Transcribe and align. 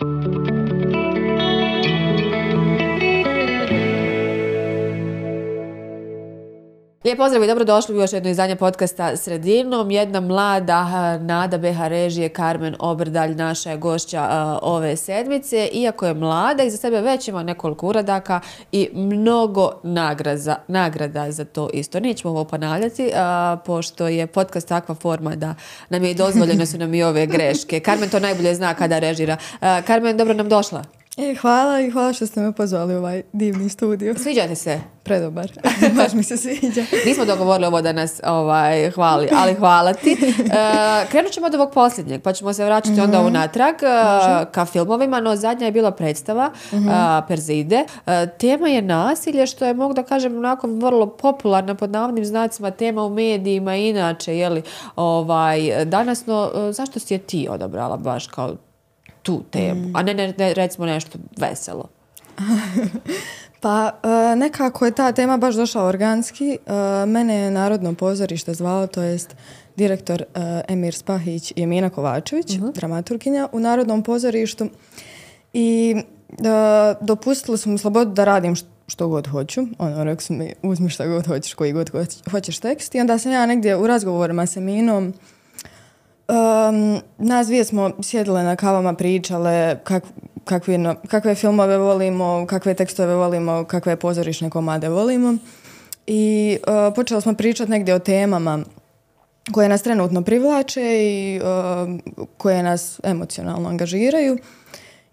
Thank 0.00 0.50
you. 0.50 0.59
Lijep 7.10 7.18
pozdrav 7.18 7.44
i 7.44 7.46
dobrodošli 7.46 7.94
u 7.94 8.00
još 8.00 8.12
jedno 8.12 8.30
izdanje 8.30 8.56
podcasta 8.56 9.16
Sredinom. 9.16 9.90
Jedna 9.90 10.20
mlada 10.20 11.18
Nada 11.18 11.58
Beha 11.58 11.88
režije 11.88 12.28
Karmen 12.28 12.76
Obrdalj, 12.78 13.34
naša 13.34 13.70
je 13.70 13.76
gošća 13.76 14.58
ove 14.62 14.96
sedmice. 14.96 15.68
Iako 15.72 16.06
je 16.06 16.14
mlada 16.14 16.62
i 16.62 16.70
za 16.70 16.76
sebe 16.76 17.00
već 17.00 17.28
ima 17.28 17.42
nekoliko 17.42 17.86
uradaka 17.86 18.40
i 18.72 18.88
mnogo 18.92 19.72
nagrada, 19.82 20.56
nagrada 20.68 21.30
za 21.30 21.44
to 21.44 21.70
isto. 21.72 22.00
Nećemo 22.00 22.34
ovo 22.34 22.44
ponavljati, 22.44 23.12
pošto 23.64 24.08
je 24.08 24.26
podcast 24.26 24.68
takva 24.68 24.94
forma 24.94 25.36
da 25.36 25.54
nam 25.88 26.04
je 26.04 26.10
i 26.10 26.14
dozvoljeno 26.14 26.66
su 26.66 26.78
nam 26.78 26.94
i 26.94 27.02
ove 27.02 27.26
greške. 27.26 27.80
Karmen 27.80 28.08
to 28.08 28.20
najbolje 28.20 28.54
zna 28.54 28.74
kada 28.74 28.98
režira. 28.98 29.36
Karmen, 29.86 30.16
dobro 30.16 30.34
nam 30.34 30.48
došla. 30.48 30.99
E, 31.20 31.34
hvala 31.34 31.80
i 31.80 31.90
hvala 31.90 32.12
što 32.12 32.26
ste 32.26 32.40
me 32.40 32.52
pozvali 32.52 32.94
u 32.94 32.98
ovaj 32.98 33.22
divni 33.32 33.68
studio. 33.68 34.14
Sviđate 34.18 34.54
se? 34.54 34.80
Predobar. 35.02 35.52
Baš 35.96 36.12
mi 36.12 36.22
se 36.22 36.36
sviđa. 36.36 36.84
Nismo 37.06 37.24
dogovorili 37.24 37.66
ovo 37.66 37.82
da 37.82 37.92
nas 37.92 38.20
ovaj, 38.24 38.90
hvali, 38.90 39.28
ali 39.36 39.54
hvala 39.54 39.92
ti. 39.92 40.16
E, 40.40 41.06
krenut 41.10 41.32
ćemo 41.32 41.46
od 41.46 41.54
ovog 41.54 41.70
posljednjeg, 41.74 42.22
pa 42.22 42.32
ćemo 42.32 42.52
se 42.52 42.64
vraćati 42.64 42.90
mm-hmm. 42.90 43.04
onda 43.04 43.20
unatrag 43.20 43.74
uh, 43.74 44.52
ka 44.52 44.64
filmovima, 44.64 45.20
no 45.20 45.36
zadnja 45.36 45.66
je 45.66 45.72
bila 45.72 45.90
predstava 45.90 46.50
mm 46.72 46.90
Perzide. 47.28 47.84
tema 48.38 48.68
je 48.68 48.82
nasilje, 48.82 49.46
što 49.46 49.64
je, 49.64 49.74
mogu 49.74 49.94
da 49.94 50.02
kažem, 50.02 50.36
onako 50.36 50.66
vrlo 50.66 51.06
popularna 51.06 51.74
pod 51.74 51.90
navodnim 51.90 52.24
znacima 52.24 52.70
tema 52.70 53.04
u 53.04 53.10
medijima 53.10 53.76
inače, 53.76 54.36
jeli, 54.36 54.62
ovaj, 54.96 55.84
danas, 55.84 56.26
no, 56.26 56.50
zašto 56.72 56.98
si 56.98 57.14
je 57.14 57.18
ti 57.18 57.48
odabrala 57.50 57.96
baš 57.96 58.26
kao 58.26 58.56
tu 59.22 59.42
temu, 59.50 59.88
mm. 59.88 59.96
a 59.96 60.02
ne, 60.02 60.14
ne, 60.14 60.34
ne 60.38 60.54
recimo 60.54 60.86
nešto 60.86 61.18
veselo. 61.36 61.88
pa 63.62 63.92
e, 64.02 64.36
nekako 64.36 64.84
je 64.84 64.92
ta 64.92 65.12
tema 65.12 65.36
baš 65.36 65.54
došla 65.54 65.84
organski. 65.84 66.58
E, 66.66 67.06
mene 67.06 67.34
je 67.34 67.50
Narodno 67.50 67.94
pozorište 67.94 68.54
zvalo, 68.54 68.86
to 68.86 69.02
jest 69.02 69.36
direktor 69.76 70.22
e, 70.22 70.62
Emir 70.68 70.94
Spahić 70.94 71.52
i 71.56 71.62
Emina 71.62 71.90
Kovačević, 71.90 72.58
uh 72.58 72.74
dramaturginja 72.74 73.48
u 73.52 73.60
Narodnom 73.60 74.02
pozorištu. 74.02 74.68
I 75.52 75.96
dopustili 77.00 77.58
su 77.58 77.70
mi 77.70 77.78
slobodu 77.78 78.10
da 78.10 78.24
radim 78.24 78.56
što 78.86 79.08
god 79.08 79.26
hoću. 79.26 79.66
Ono, 79.78 80.04
rekli 80.04 80.24
su 80.24 80.32
mi, 80.32 80.52
uzmi 80.62 80.90
što 80.90 81.08
god 81.08 81.26
hoćeš, 81.26 81.54
koji 81.54 81.72
god 81.72 81.90
hoćeš 82.30 82.58
tekst. 82.58 82.94
I 82.94 83.00
onda 83.00 83.18
sam 83.18 83.32
ja 83.32 83.46
negdje 83.46 83.76
u 83.76 83.86
razgovorima 83.86 84.46
s 84.46 84.56
Eminom 84.56 85.14
Um, 86.30 87.00
nas 87.18 87.46
dvije 87.46 87.64
smo 87.64 87.90
sjedile 88.02 88.42
na 88.42 88.56
kavama, 88.56 88.94
pričale 88.94 89.78
kak, 89.84 90.04
kakve, 90.44 90.94
kakve 91.08 91.34
filmove 91.34 91.78
volimo, 91.78 92.46
kakve 92.46 92.74
tekstove 92.74 93.14
volimo, 93.14 93.64
kakve 93.64 93.96
pozorišne 93.96 94.50
komade 94.50 94.88
volimo. 94.88 95.36
I 96.06 96.58
uh, 96.66 96.94
počeli 96.94 97.22
smo 97.22 97.34
pričati 97.34 97.70
negdje 97.70 97.94
o 97.94 97.98
temama 97.98 98.58
koje 99.52 99.68
nas 99.68 99.82
trenutno 99.82 100.22
privlače 100.22 100.82
i 100.82 101.40
uh, 101.40 102.00
koje 102.36 102.62
nas 102.62 103.00
emocionalno 103.02 103.68
angažiraju. 103.68 104.38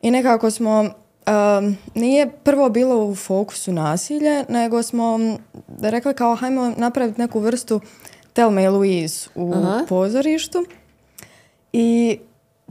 I 0.02 0.12
nekako 0.12 0.52
smo, 0.52 0.80
um, 0.80 1.78
nije 1.95 2.30
prvo 2.44 2.70
bilo 2.70 3.06
u 3.06 3.16
fokusu 3.16 3.72
nasilje, 3.72 4.45
nego 4.50 4.84
smo 4.84 5.20
rekli 5.82 6.14
kao 6.14 6.36
hajmo 6.36 6.73
napraviti 6.78 7.22
neku 7.22 7.40
vrstu 7.40 7.82
Telma 8.34 8.62
i 8.62 8.68
Louise 8.68 9.30
u 9.36 9.54
pozorištu. 9.90 10.66
I 11.80 12.20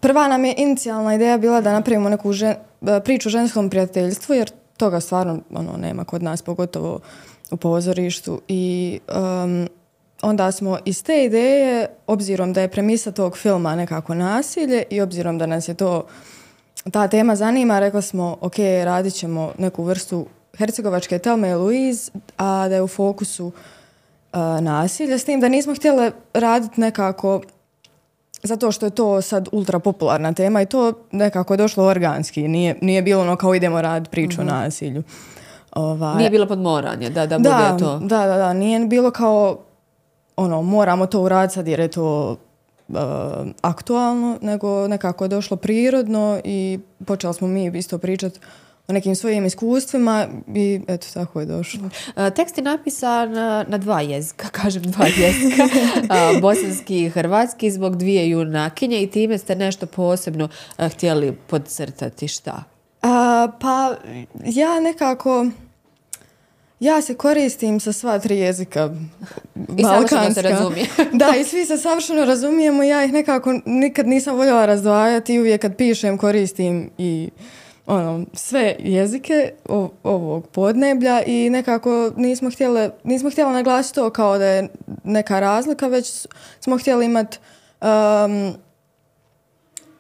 prva 0.01 0.29
nam 0.29 0.45
je 0.45 0.55
inicijalna 0.57 1.15
ideja 1.15 1.39
bila 1.39 1.61
da 1.61 1.73
napravimo 1.73 2.09
neku 2.09 2.33
žen, 2.33 2.55
e, 2.87 3.01
priču 3.01 3.29
o 3.29 3.31
ženskom 3.31 3.71
prijateljstvu, 3.71 4.35
jer 4.35 4.51
toga 4.77 5.01
stvarno 5.01 5.39
ono, 5.55 5.77
nema 5.77 6.05
kod 6.05 6.23
nas, 6.23 6.43
pogotovo 6.43 7.01
u 7.51 7.57
pozorištu. 7.57 8.41
I 8.49 9.01
onda 10.23 10.53
smo 10.53 10.79
iz 10.85 11.03
te 11.03 11.25
ideje, 11.25 11.87
obzirom 12.07 12.53
da 12.53 12.61
je 12.61 12.69
premisa 12.69 13.13
tog 13.13 13.39
filma 13.39 13.77
nekako 13.77 14.15
nasilje 14.15 14.83
i 14.91 15.01
obzirom 15.01 15.39
da 15.39 15.47
nas 15.47 15.69
je 15.69 15.75
to 15.75 16.07
ta 16.91 17.09
tema 17.09 17.37
zanima, 17.37 17.79
rekli 17.79 18.03
smo, 18.03 18.37
ok, 18.41 18.59
radit 18.85 19.15
ćemo 19.15 19.53
neku 19.59 19.85
vrstu 19.85 20.27
Hercegovačke 20.59 21.19
Telme 21.19 21.51
i 21.51 21.55
Louise, 21.55 22.13
a 22.37 22.69
da 22.69 22.75
je 22.75 22.83
u 22.83 22.89
fokusu 22.89 23.47
uh, 23.47 23.53
nasilje, 24.61 25.19
s 25.19 25.25
tim 25.25 25.41
da 25.41 25.49
nismo 25.49 25.75
htjeli 25.75 26.11
raditi 26.35 26.81
nekako 26.81 27.41
zato 28.43 28.73
što 28.73 28.87
je 28.87 28.91
to 28.91 29.21
sad 29.21 29.49
ultra 29.53 29.79
popularna 29.79 30.33
tema 30.33 30.63
i 30.63 30.67
to 30.67 30.93
nekako 31.13 31.55
je 31.55 31.59
došlo 31.59 31.85
organski. 31.85 32.49
Nije, 32.49 32.79
nije 32.83 33.03
bilo 33.03 33.23
ono 33.23 33.37
kao 33.37 33.55
idemo 33.55 33.83
raditi 33.83 34.11
priču 34.11 34.41
o 34.41 34.45
mhm. 34.45 34.55
nasilju. 34.55 35.03
Ovaj, 35.73 36.17
nije 36.17 36.31
bilo 36.31 36.47
podmoranje 36.47 37.11
da, 37.11 37.27
da, 37.27 37.39
bude 37.39 37.85
to. 37.85 37.99
Da, 37.99 38.27
da, 38.27 38.37
da. 38.37 38.53
Nije 38.53 38.87
bilo 38.87 39.11
kao 39.11 39.59
ono, 40.37 40.63
moramo 40.63 41.07
to 41.07 41.21
uraditi 41.21 41.55
sad 41.55 41.69
jer 41.69 41.81
je 41.81 41.89
to 41.89 42.37
uh, 42.89 42.97
aktualno, 43.61 44.39
nego 44.43 44.89
nekako 44.89 45.25
je 45.25 45.29
došlo 45.29 45.57
prirodno 45.57 46.41
i 46.45 46.79
počeli 47.07 47.35
smo 47.35 47.49
mi 47.49 47.79
isto 47.79 47.99
pričati 47.99 48.41
o 48.89 48.93
nekim 48.93 49.17
svojim 49.17 49.47
iskustvima 49.47 50.27
i 50.55 50.81
eto, 50.89 51.07
tako 51.15 51.41
je 51.41 51.47
došlo. 51.47 51.91
Tekst 52.37 52.59
je 52.59 52.65
napisan 52.65 53.33
na 53.69 53.79
dva 53.79 54.01
jezika, 54.01 54.49
kažem 54.63 54.83
dva 54.83 55.07
jezika, 55.07 55.69
bosanski 56.41 57.05
i 57.05 57.09
hrvatski, 57.09 57.71
zbog 57.71 57.97
dvije 57.97 58.31
junakinje 58.31 59.03
i 59.03 59.11
time 59.11 59.39
ste 59.39 59.57
nešto 59.57 59.87
posebno 59.87 60.49
htjeli 60.79 61.37
podcrtati 61.47 62.29
šta? 62.29 62.63
pa 63.61 63.95
ja 64.45 64.81
nekako... 64.81 65.47
Ja 66.81 67.03
se 67.03 67.15
koristim 67.15 67.81
sa 67.81 67.93
sva 67.93 68.19
tri 68.19 68.39
jezika 68.39 68.91
I 69.77 69.83
savršeno 69.83 70.35
se 70.35 70.43
razumije. 70.43 70.87
da, 71.13 71.35
i 71.41 71.45
svi 71.45 71.65
se 71.65 71.77
savršeno 71.77 72.25
razumijemo. 72.25 72.83
Ja 72.83 73.05
ih 73.05 73.13
nekako 73.13 73.61
nikad 73.65 74.07
nisam 74.07 74.37
voljela 74.37 74.67
razdvajati 74.67 75.39
uvijek 75.41 75.63
kad 75.63 75.77
pišem 75.77 76.19
koristim 76.19 76.91
i 76.99 77.31
ono, 77.87 78.25
sve 78.33 78.77
jezike 78.79 79.53
ovog 80.03 80.49
podneblja 80.49 81.23
i 81.27 81.51
nekako 81.51 82.13
nismo 82.17 82.51
htjeli, 82.51 82.91
nismo 83.05 83.31
htjeli 83.31 83.53
naglasiti 83.53 83.95
to 83.95 84.11
kao 84.11 84.39
da 84.39 84.47
je 84.47 84.69
neka 85.05 85.41
razlika, 85.41 85.87
već 85.87 86.27
smo 86.61 86.79
htjeli 86.79 87.05
imati 87.05 87.39
um, 87.81 88.55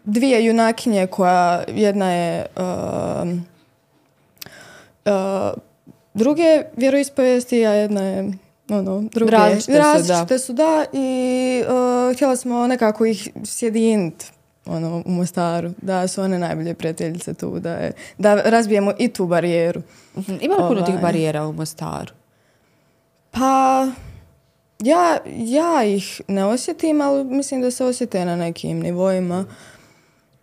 dvije 0.05 0.45
junakinje 0.45 1.07
koja 1.07 1.65
jedna 1.69 2.13
je 2.13 2.47
um, 2.57 3.47
uh, 5.05 5.13
druge 6.15 6.63
vjeroispovijesti, 6.77 7.67
a 7.67 7.73
jedna 7.73 8.03
je 8.03 8.33
ono, 8.69 9.03
druge. 9.13 9.31
Različite, 9.33 10.39
su, 10.39 10.53
da. 10.53 10.85
i 10.93 11.63
uh, 11.69 12.15
htjela 12.17 12.37
smo 12.37 12.67
nekako 12.67 13.07
ih 13.07 13.29
sjediniti 13.45 14.27
ono, 14.66 15.03
u 15.06 15.10
Mostaru, 15.10 15.71
da 15.82 16.09
su 16.09 16.22
one 16.22 16.38
najbolje 16.38 16.75
prijateljice 16.75 17.34
tu, 17.34 17.60
da, 17.60 17.72
je, 17.72 17.93
da 18.19 18.34
razbijemo 18.34 18.93
i 18.99 19.09
tu 19.09 19.27
barijeru. 19.27 19.82
Mhm. 20.16 20.37
Ima 20.41 20.54
li 20.54 20.69
puno 20.69 20.82
tih 20.82 20.94
ovaj. 20.94 21.03
barijera 21.03 21.47
u 21.47 21.53
Mostaru? 21.53 22.12
Pa, 23.31 23.87
ja, 24.78 25.19
ja 25.37 25.84
ih 25.84 26.21
ne 26.28 26.44
osjetim, 26.44 27.00
ali 27.00 27.25
mislim 27.25 27.60
da 27.60 27.71
se 27.71 27.84
osjete 27.84 28.25
na 28.25 28.37
nekim 28.37 28.78
nivoima. 28.78 29.44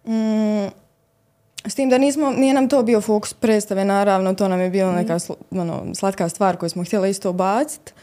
Mm, 0.05 0.67
s 1.65 1.75
tim 1.75 1.89
da 1.89 1.97
nismo, 1.97 2.31
nije 2.31 2.53
nam 2.53 2.69
to 2.69 2.83
bio 2.83 3.01
fokus 3.01 3.33
predstave, 3.33 3.85
naravno, 3.85 4.33
to 4.33 4.47
nam 4.47 4.59
je 4.59 4.69
bila 4.69 4.91
neka 4.91 5.17
ono, 5.51 5.95
slatka 5.95 6.29
stvar 6.29 6.57
koju 6.57 6.69
smo 6.69 6.83
htjeli 6.83 7.09
isto 7.09 7.29
ubaciti. 7.29 7.93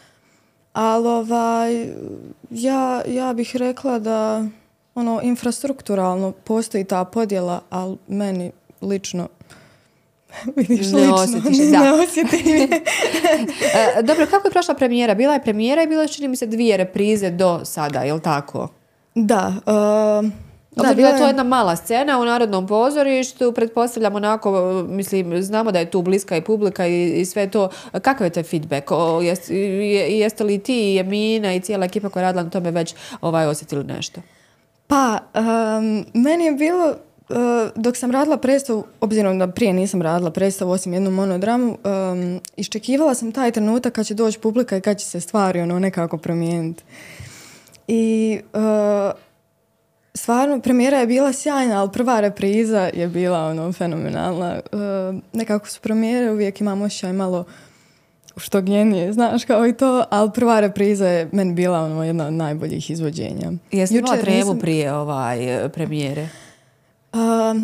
Ali 0.72 1.08
ovaj, 1.08 1.86
ja, 2.50 3.02
ja 3.06 3.32
bih 3.32 3.56
rekla 3.56 3.98
da 3.98 4.46
ono, 5.00 5.20
infrastrukturalno 5.22 6.32
postoji 6.32 6.84
ta 6.84 7.04
podjela, 7.04 7.60
ali 7.70 7.96
meni 8.08 8.52
lično 8.82 9.28
Vidiš, 10.56 10.92
ne 10.92 10.98
lično, 10.98 11.14
osjetiš, 11.14 11.58
da. 11.58 11.78
Ne 11.84 11.92
osjetim 11.92 12.40
e, 13.98 14.02
Dobro, 14.02 14.26
kako 14.26 14.48
je 14.48 14.52
prošla 14.52 14.74
premijera? 14.74 15.14
Bila 15.14 15.34
je 15.34 15.42
premijera 15.42 15.82
i 15.82 15.86
bilo 15.86 16.02
je, 16.02 16.08
čini 16.08 16.28
mi 16.28 16.36
se, 16.36 16.46
dvije 16.46 16.76
reprize 16.76 17.30
do 17.30 17.60
sada, 17.64 18.00
je 18.00 18.12
li 18.12 18.20
tako? 18.20 18.68
Da. 19.14 19.52
Uh, 19.66 20.30
da, 20.70 20.94
bila 20.94 21.08
je 21.08 21.18
to 21.18 21.26
jedna 21.26 21.42
mala 21.42 21.76
scena 21.76 22.20
u 22.20 22.24
Narodnom 22.24 22.66
pozorištu, 22.66 23.52
pretpostavljamo 23.52 24.16
onako, 24.16 24.72
mislim, 24.88 25.42
znamo 25.42 25.72
da 25.72 25.78
je 25.78 25.90
tu 25.90 26.02
bliska 26.02 26.36
i 26.36 26.40
publika 26.40 26.86
i, 26.86 27.20
i 27.20 27.24
sve 27.24 27.50
to. 27.50 27.68
Kakav 27.92 28.26
je 28.26 28.30
taj 28.30 28.42
feedback? 28.42 28.90
O, 28.90 29.20
jest, 29.20 29.50
jeste 30.08 30.44
li 30.44 30.58
ti 30.58 30.94
i 30.94 30.98
Emina 30.98 31.54
i 31.54 31.60
cijela 31.60 31.84
ekipa 31.84 32.08
koja 32.08 32.20
je 32.20 32.24
radila 32.24 32.42
na 32.42 32.50
tome 32.50 32.70
već 32.70 32.94
ovaj, 33.20 33.46
osjetili 33.46 33.84
nešto? 33.84 34.20
Pa, 34.90 35.18
meni 36.14 36.44
je 36.44 36.52
bilo, 36.52 36.86
uh, 36.88 37.36
dok 37.76 37.96
sam 37.96 38.10
radila 38.10 38.36
predstavu, 38.36 38.84
obzirom 39.00 39.38
da 39.38 39.46
prije 39.48 39.72
nisam 39.72 40.02
radila 40.02 40.30
predstavu 40.30 40.70
osim 40.70 40.92
jednu 40.92 41.10
monodramu, 41.10 41.78
um, 41.84 42.40
iščekivala 42.56 43.14
sam 43.14 43.32
taj 43.32 43.52
trenutak 43.52 43.92
kad 43.92 44.06
će 44.06 44.14
doći 44.14 44.38
publika 44.38 44.76
i 44.76 44.80
kad 44.80 44.98
će 44.98 45.06
se 45.06 45.20
stvari 45.20 45.60
ono 45.60 45.78
nekako 45.78 46.18
promijeniti. 46.18 46.82
I 47.88 48.40
uh, 48.52 49.12
stvarno, 50.14 50.60
premijera 50.60 50.98
je 50.98 51.06
bila 51.06 51.32
sjajna, 51.32 51.80
ali 51.80 51.90
prva 51.92 52.20
repriza 52.20 52.90
je 52.94 53.08
bila 53.08 53.38
ono 53.38 53.72
fenomenalna. 53.72 54.54
E, 54.54 54.60
nekako 55.32 55.68
su 55.68 55.80
premijere, 55.80 56.30
uvijek 56.30 56.60
imam 56.60 56.82
osjećaj 56.82 57.12
malo 57.12 57.44
što 58.36 58.60
genije, 58.60 59.12
znaš, 59.12 59.44
kao 59.44 59.66
i 59.66 59.72
to, 59.72 60.04
ali 60.10 60.30
prva 60.34 60.60
repriza 60.60 61.08
je 61.08 61.28
meni 61.32 61.54
bila 61.54 61.80
ono, 61.80 62.04
jedna 62.04 62.26
od 62.26 62.32
najboljih 62.32 62.90
izvođenja. 62.90 63.52
Jesi 63.72 63.98
imala 63.98 64.16
tremu 64.16 64.58
prije 64.58 64.94
ovaj, 64.94 65.68
premijere? 65.68 66.28
Uh, 67.12 67.20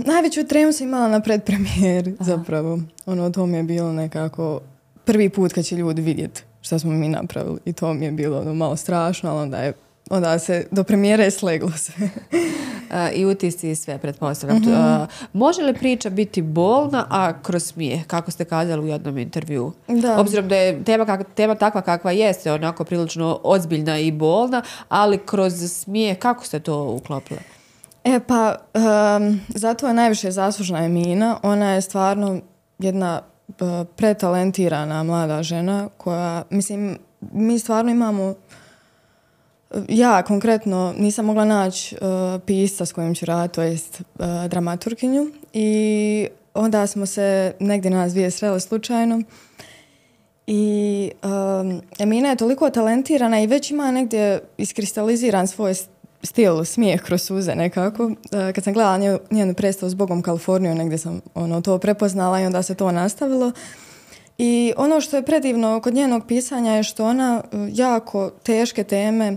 najveću 0.06 0.46
tremu 0.46 0.72
sam 0.72 0.86
imala 0.86 1.08
na 1.08 1.20
predpremijeri, 1.20 2.14
zapravo. 2.20 2.80
Ono, 3.06 3.30
to 3.30 3.46
mi 3.46 3.56
je 3.56 3.62
bilo 3.62 3.92
nekako 3.92 4.60
prvi 5.04 5.28
put 5.28 5.52
kad 5.52 5.64
će 5.64 5.76
ljudi 5.76 6.02
vidjeti 6.02 6.42
šta 6.66 6.78
smo 6.78 6.92
mi 6.92 7.08
napravili 7.08 7.58
i 7.64 7.72
to 7.72 7.94
mi 7.94 8.04
je 8.04 8.12
bilo 8.12 8.40
ono, 8.40 8.54
malo 8.54 8.76
strašno, 8.76 9.30
ali 9.30 9.42
onda 9.42 9.58
je 9.58 9.72
onda 10.10 10.38
se 10.38 10.66
do 10.70 10.84
premijere 10.84 11.30
sleglo 11.30 11.70
se. 11.70 11.92
I 13.14 13.24
utisci 13.24 13.70
i 13.70 13.74
sve, 13.74 13.98
pretpostavljam. 13.98 14.58
Mhm. 14.58 15.04
može 15.32 15.62
li 15.62 15.74
priča 15.74 16.10
biti 16.10 16.42
bolna, 16.42 17.06
a 17.10 17.42
kroz 17.42 17.64
smijeh, 17.64 18.06
kako 18.06 18.30
ste 18.30 18.44
kazali 18.44 18.84
u 18.84 18.86
jednom 18.86 19.18
intervju? 19.18 19.72
Da. 19.88 20.20
Obzirom 20.20 20.48
da 20.48 20.56
je 20.56 20.84
tema, 20.84 21.24
tema 21.34 21.54
takva 21.54 21.82
kakva 21.82 22.12
jeste, 22.12 22.52
onako 22.52 22.84
prilično 22.84 23.40
ozbiljna 23.42 23.98
i 23.98 24.12
bolna, 24.12 24.62
ali 24.88 25.18
kroz 25.18 25.72
smijeh, 25.72 26.18
kako 26.18 26.44
ste 26.44 26.60
to 26.60 26.84
uklopili? 26.84 27.40
E 28.04 28.20
pa, 28.26 28.56
zato 29.48 29.86
je 29.86 29.94
najviše 29.94 30.30
zaslužna 30.30 30.84
Emina. 30.84 31.38
Ona 31.42 31.70
je 31.70 31.80
stvarno 31.80 32.40
jedna 32.78 33.22
pretalentirana 33.96 35.02
mlada 35.02 35.42
žena 35.42 35.88
koja, 35.96 36.42
mislim, 36.50 36.98
mi 37.32 37.58
stvarno 37.58 37.90
imamo 37.90 38.34
ja 39.88 40.22
konkretno 40.22 40.94
nisam 40.98 41.24
mogla 41.24 41.44
naći 41.44 41.96
uh, 42.00 42.42
pisca 42.46 42.86
s 42.86 42.92
kojim 42.92 43.14
ću 43.14 43.26
raditi, 43.26 43.54
to 43.54 43.62
jest 43.62 44.00
uh, 44.00 44.26
dramaturginju 44.48 45.30
i 45.52 46.28
onda 46.54 46.86
smo 46.86 47.06
se 47.06 47.52
negdje 47.60 47.90
nas 47.90 48.12
dvije 48.12 48.30
srele 48.30 48.60
slučajno 48.60 49.22
i 50.46 51.10
um, 51.22 51.82
Emina 51.98 52.28
je 52.28 52.36
toliko 52.36 52.70
talentirana 52.70 53.40
i 53.40 53.46
već 53.46 53.70
ima 53.70 53.90
negdje 53.90 54.40
iskristaliziran 54.56 55.48
svoj 55.48 55.74
stil, 56.22 56.64
smijeh 56.64 57.02
kroz 57.02 57.22
suze 57.22 57.54
nekako. 57.54 58.04
Uh, 58.04 58.14
kad 58.54 58.64
sam 58.64 58.72
gledala 58.72 58.98
njenu, 58.98 59.18
njenu 59.30 59.54
predstavu 59.54 59.90
s 59.90 59.94
Bogom 59.94 60.22
Kaliforniju, 60.22 60.74
negdje 60.74 60.98
sam 60.98 61.20
ono, 61.34 61.60
to 61.60 61.78
prepoznala 61.78 62.40
i 62.40 62.46
onda 62.46 62.62
se 62.62 62.74
to 62.74 62.92
nastavilo. 62.92 63.52
I 64.38 64.72
ono 64.76 65.00
što 65.00 65.16
je 65.16 65.22
predivno 65.22 65.80
kod 65.80 65.94
njenog 65.94 66.26
pisanja 66.28 66.72
je 66.72 66.82
što 66.82 67.06
ona 67.06 67.42
jako 67.72 68.30
teške 68.30 68.84
teme 68.84 69.36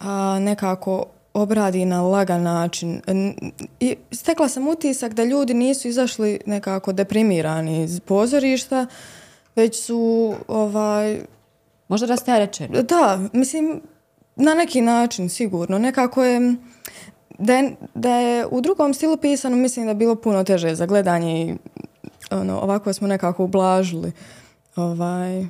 a, 0.00 0.38
nekako 0.40 1.04
obradi 1.34 1.84
na 1.84 2.02
lagan 2.02 2.42
način. 2.42 3.00
I 3.80 3.96
stekla 4.12 4.48
sam 4.48 4.68
utisak 4.68 5.14
da 5.14 5.24
ljudi 5.24 5.54
nisu 5.54 5.88
izašli 5.88 6.40
nekako 6.46 6.92
deprimirani 6.92 7.82
iz 7.82 8.00
pozorišta, 8.00 8.86
već 9.56 9.84
su 9.84 10.34
ovaj... 10.48 11.20
Možda 11.88 12.06
rasterećeni. 12.06 12.82
Da, 12.82 13.20
mislim, 13.32 13.80
na 14.36 14.54
neki 14.54 14.80
način 14.80 15.28
sigurno. 15.28 15.78
Nekako 15.78 16.24
je... 16.24 16.54
Da 17.38 17.56
je, 17.56 17.76
da 17.94 18.14
je 18.14 18.46
u 18.46 18.60
drugom 18.60 18.94
stilu 18.94 19.16
pisano, 19.16 19.56
mislim 19.56 19.86
da 19.86 19.90
je 19.90 19.94
bilo 19.94 20.14
puno 20.14 20.44
teže 20.44 20.74
za 20.74 20.86
gledanje 20.86 21.46
i 21.46 21.54
ono, 22.30 22.60
ovako 22.60 22.92
smo 22.92 23.08
nekako 23.08 23.44
ublažili 23.44 24.12
ovaj, 24.76 25.46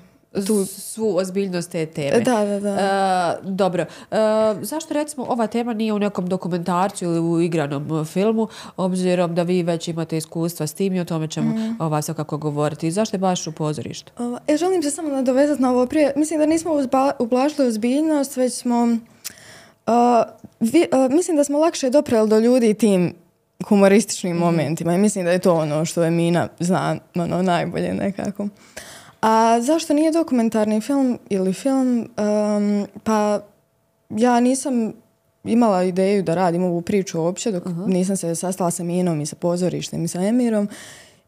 tu 0.46 0.66
svu 0.66 1.16
ozbiljnost 1.16 1.70
te 1.70 1.86
teme. 1.86 2.20
Da, 2.20 2.44
da, 2.44 2.60
da. 2.60 2.70
E, 2.70 3.50
dobro. 3.50 3.82
E, 3.82 4.16
zašto 4.62 4.94
recimo 4.94 5.26
ova 5.28 5.46
tema 5.46 5.74
nije 5.74 5.92
u 5.92 5.98
nekom 5.98 6.26
dokumentarcu 6.26 7.04
ili 7.04 7.20
u 7.20 7.40
igranom 7.40 8.04
filmu, 8.04 8.48
obzirom 8.76 9.34
da 9.34 9.42
vi 9.42 9.62
već 9.62 9.88
imate 9.88 10.16
iskustva 10.16 10.66
s 10.66 10.74
tim 10.74 10.94
i 10.94 11.00
o 11.00 11.04
tome 11.04 11.28
ćemo 11.28 11.54
mm. 11.54 11.76
ova 11.80 12.02
svakako 12.02 12.38
govoriti. 12.38 12.90
Zašto 12.90 13.16
je 13.16 13.18
baš 13.18 13.46
u 13.46 13.52
pozorištu? 13.52 14.12
E, 14.46 14.56
želim 14.56 14.82
se 14.82 14.90
samo 14.90 15.08
nadovezati 15.08 15.62
na 15.62 15.70
ovo 15.70 15.86
prije. 15.86 16.12
Mislim 16.16 16.38
da 16.40 16.46
nismo 16.46 16.70
ublažili 17.18 17.68
ozbiljnost, 17.68 18.36
već 18.36 18.54
smo... 18.54 18.98
mislim 21.10 21.36
da 21.36 21.44
smo 21.44 21.58
lakše 21.58 21.90
dopreli 21.90 22.28
do 22.28 22.38
ljudi 22.38 22.74
tim 22.74 23.14
humorističnim 23.68 24.36
mm. 24.36 24.40
momentima 24.40 24.94
i 24.94 24.98
mislim 24.98 25.24
da 25.24 25.30
je 25.30 25.38
to 25.38 25.54
ono 25.54 25.84
što 25.84 26.02
je 26.04 26.10
Mina 26.10 26.48
zna 26.60 26.96
ono, 27.14 27.42
najbolje 27.42 27.94
nekako. 27.94 28.48
A 29.20 29.60
zašto 29.60 29.94
nije 29.94 30.12
dokumentarni 30.12 30.80
film 30.80 31.18
ili 31.28 31.52
film? 31.52 32.08
pa 33.04 33.40
ja 34.10 34.40
nisam 34.40 34.92
imala 35.44 35.82
ideju 35.82 36.22
da 36.22 36.34
radim 36.34 36.64
ovu 36.64 36.80
priču 36.82 37.20
uopće 37.20 37.52
dok 37.52 37.64
nisam 37.86 38.16
se 38.16 38.34
sastala 38.34 38.70
sa 38.70 38.84
Minom 38.84 39.20
i 39.20 39.26
sa 39.26 39.36
pozorištem 39.36 40.04
i 40.04 40.08
sa 40.08 40.20
Emirom. 40.20 40.68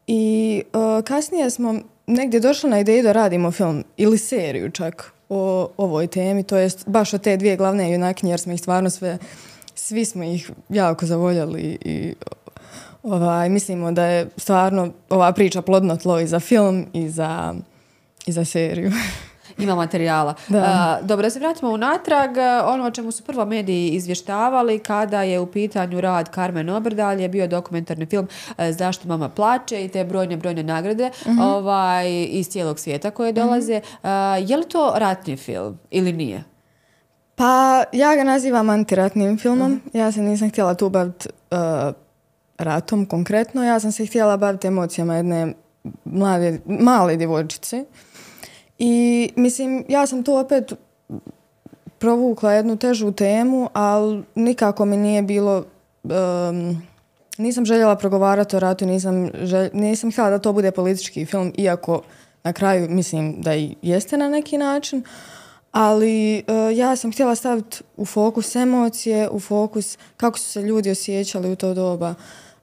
I 0.07 0.63
uh, 0.73 1.03
kasnije 1.05 1.49
smo 1.49 1.75
negdje 2.07 2.39
došli 2.39 2.69
na 2.69 2.79
ideju 2.79 3.03
da 3.03 3.11
radimo 3.11 3.51
film 3.51 3.83
ili 3.97 4.17
seriju 4.17 4.71
čak 4.71 5.13
o 5.29 5.69
ovoj 5.77 6.07
temi, 6.07 6.43
to 6.43 6.57
jest 6.57 6.87
baš 6.87 7.13
o 7.13 7.17
te 7.17 7.37
dvije 7.37 7.57
glavne 7.57 7.91
junakinje 7.91 8.31
jer 8.31 8.39
smo 8.39 8.53
ih 8.53 8.59
stvarno 8.59 8.89
sve, 8.89 9.17
svi 9.75 10.05
smo 10.05 10.23
ih 10.23 10.51
jako 10.69 11.05
zavoljali 11.05 11.77
i 11.85 12.15
ovaj, 13.03 13.49
mislimo 13.49 13.91
da 13.91 14.05
je 14.05 14.29
stvarno 14.37 14.91
ova 15.09 15.31
priča 15.31 15.61
plodno 15.61 15.97
tlo 15.97 16.19
i 16.19 16.27
za 16.27 16.39
film 16.39 16.85
i 16.93 17.09
za 17.09 17.55
i 18.25 18.31
za 18.31 18.45
seriju. 18.45 18.91
Ima 19.57 19.75
materijala. 19.75 20.33
Da. 20.47 20.99
dobro, 21.03 21.23
da 21.23 21.29
se 21.29 21.39
vratimo 21.39 21.71
unatrag. 21.71 22.29
Ono 22.65 22.85
o 22.85 22.91
čemu 22.91 23.11
su 23.11 23.23
prvo 23.23 23.45
mediji 23.45 23.89
izvještavali 23.89 24.79
kada 24.79 25.21
je 25.21 25.39
u 25.39 25.45
pitanju 25.45 26.01
rad 26.01 26.29
Carmen 26.35 26.69
Obrdal 26.69 27.19
je 27.19 27.29
bio 27.29 27.47
dokumentarni 27.47 28.05
film 28.05 28.27
Zašto 28.69 29.07
mama 29.07 29.29
plače 29.29 29.85
i 29.85 29.89
te 29.89 30.05
brojne, 30.05 30.37
brojne 30.37 30.63
nagrade 30.63 31.09
mhm. 31.27 31.39
ovaj, 31.39 32.23
iz 32.23 32.49
cijelog 32.49 32.79
svijeta 32.79 33.11
koje 33.11 33.31
dolaze. 33.31 33.81
je 34.47 34.57
li 34.57 34.69
to 34.69 34.93
ratni 34.95 35.37
film 35.37 35.79
ili 35.89 36.13
nije? 36.13 36.43
Pa 37.35 37.83
ja 37.91 38.15
ga 38.15 38.23
nazivam 38.23 38.69
antiratnim 38.69 39.37
filmom. 39.37 39.71
Mhm. 39.71 39.97
Ja 39.97 40.11
se 40.11 40.21
nisam 40.21 40.49
htjela 40.49 40.73
tu 40.73 40.89
baviti 40.89 41.29
ratom 42.57 43.05
konkretno. 43.05 43.63
Ja 43.63 43.79
sam 43.79 43.91
se 43.91 44.05
htjela 44.05 44.37
baviti 44.37 44.67
emocijama 44.67 45.15
jedne 45.15 45.53
mlade, 46.05 46.59
male 46.65 47.15
djevojčice 47.15 47.85
i 48.83 49.29
mislim, 49.35 49.85
ja 49.89 50.07
sam 50.07 50.23
tu 50.23 50.35
opet 50.35 50.73
provukla 51.99 52.53
jednu 52.53 52.77
težu 52.77 53.11
temu, 53.11 53.69
ali 53.73 54.23
nikako 54.35 54.85
mi 54.85 54.97
nije 54.97 55.21
bilo... 55.21 55.65
nisam 57.37 57.65
željela 57.65 57.95
progovarati 57.95 58.55
o 58.55 58.59
ratu, 58.59 58.85
nisam, 58.85 59.29
nisam 59.73 60.11
htjela 60.11 60.29
da 60.29 60.39
to 60.39 60.53
bude 60.53 60.71
politički 60.71 61.25
film, 61.25 61.53
iako 61.57 62.01
na 62.43 62.53
kraju 62.53 62.89
mislim 62.89 63.41
da 63.41 63.55
i 63.55 63.75
jeste 63.81 64.17
na 64.17 64.29
neki 64.29 64.57
način, 64.57 65.03
ali 65.71 66.37
e, 66.37 66.43
ja 66.75 66.95
sam 66.95 67.11
htjela 67.11 67.35
staviti 67.35 67.83
u 67.97 68.05
fokus 68.05 68.55
emocije, 68.55 69.29
u 69.29 69.39
fokus 69.39 69.97
kako 70.17 70.39
su 70.39 70.45
se 70.45 70.61
ljudi 70.61 70.91
osjećali 70.91 71.51
u 71.51 71.55
to 71.55 71.73
doba. 71.73 72.15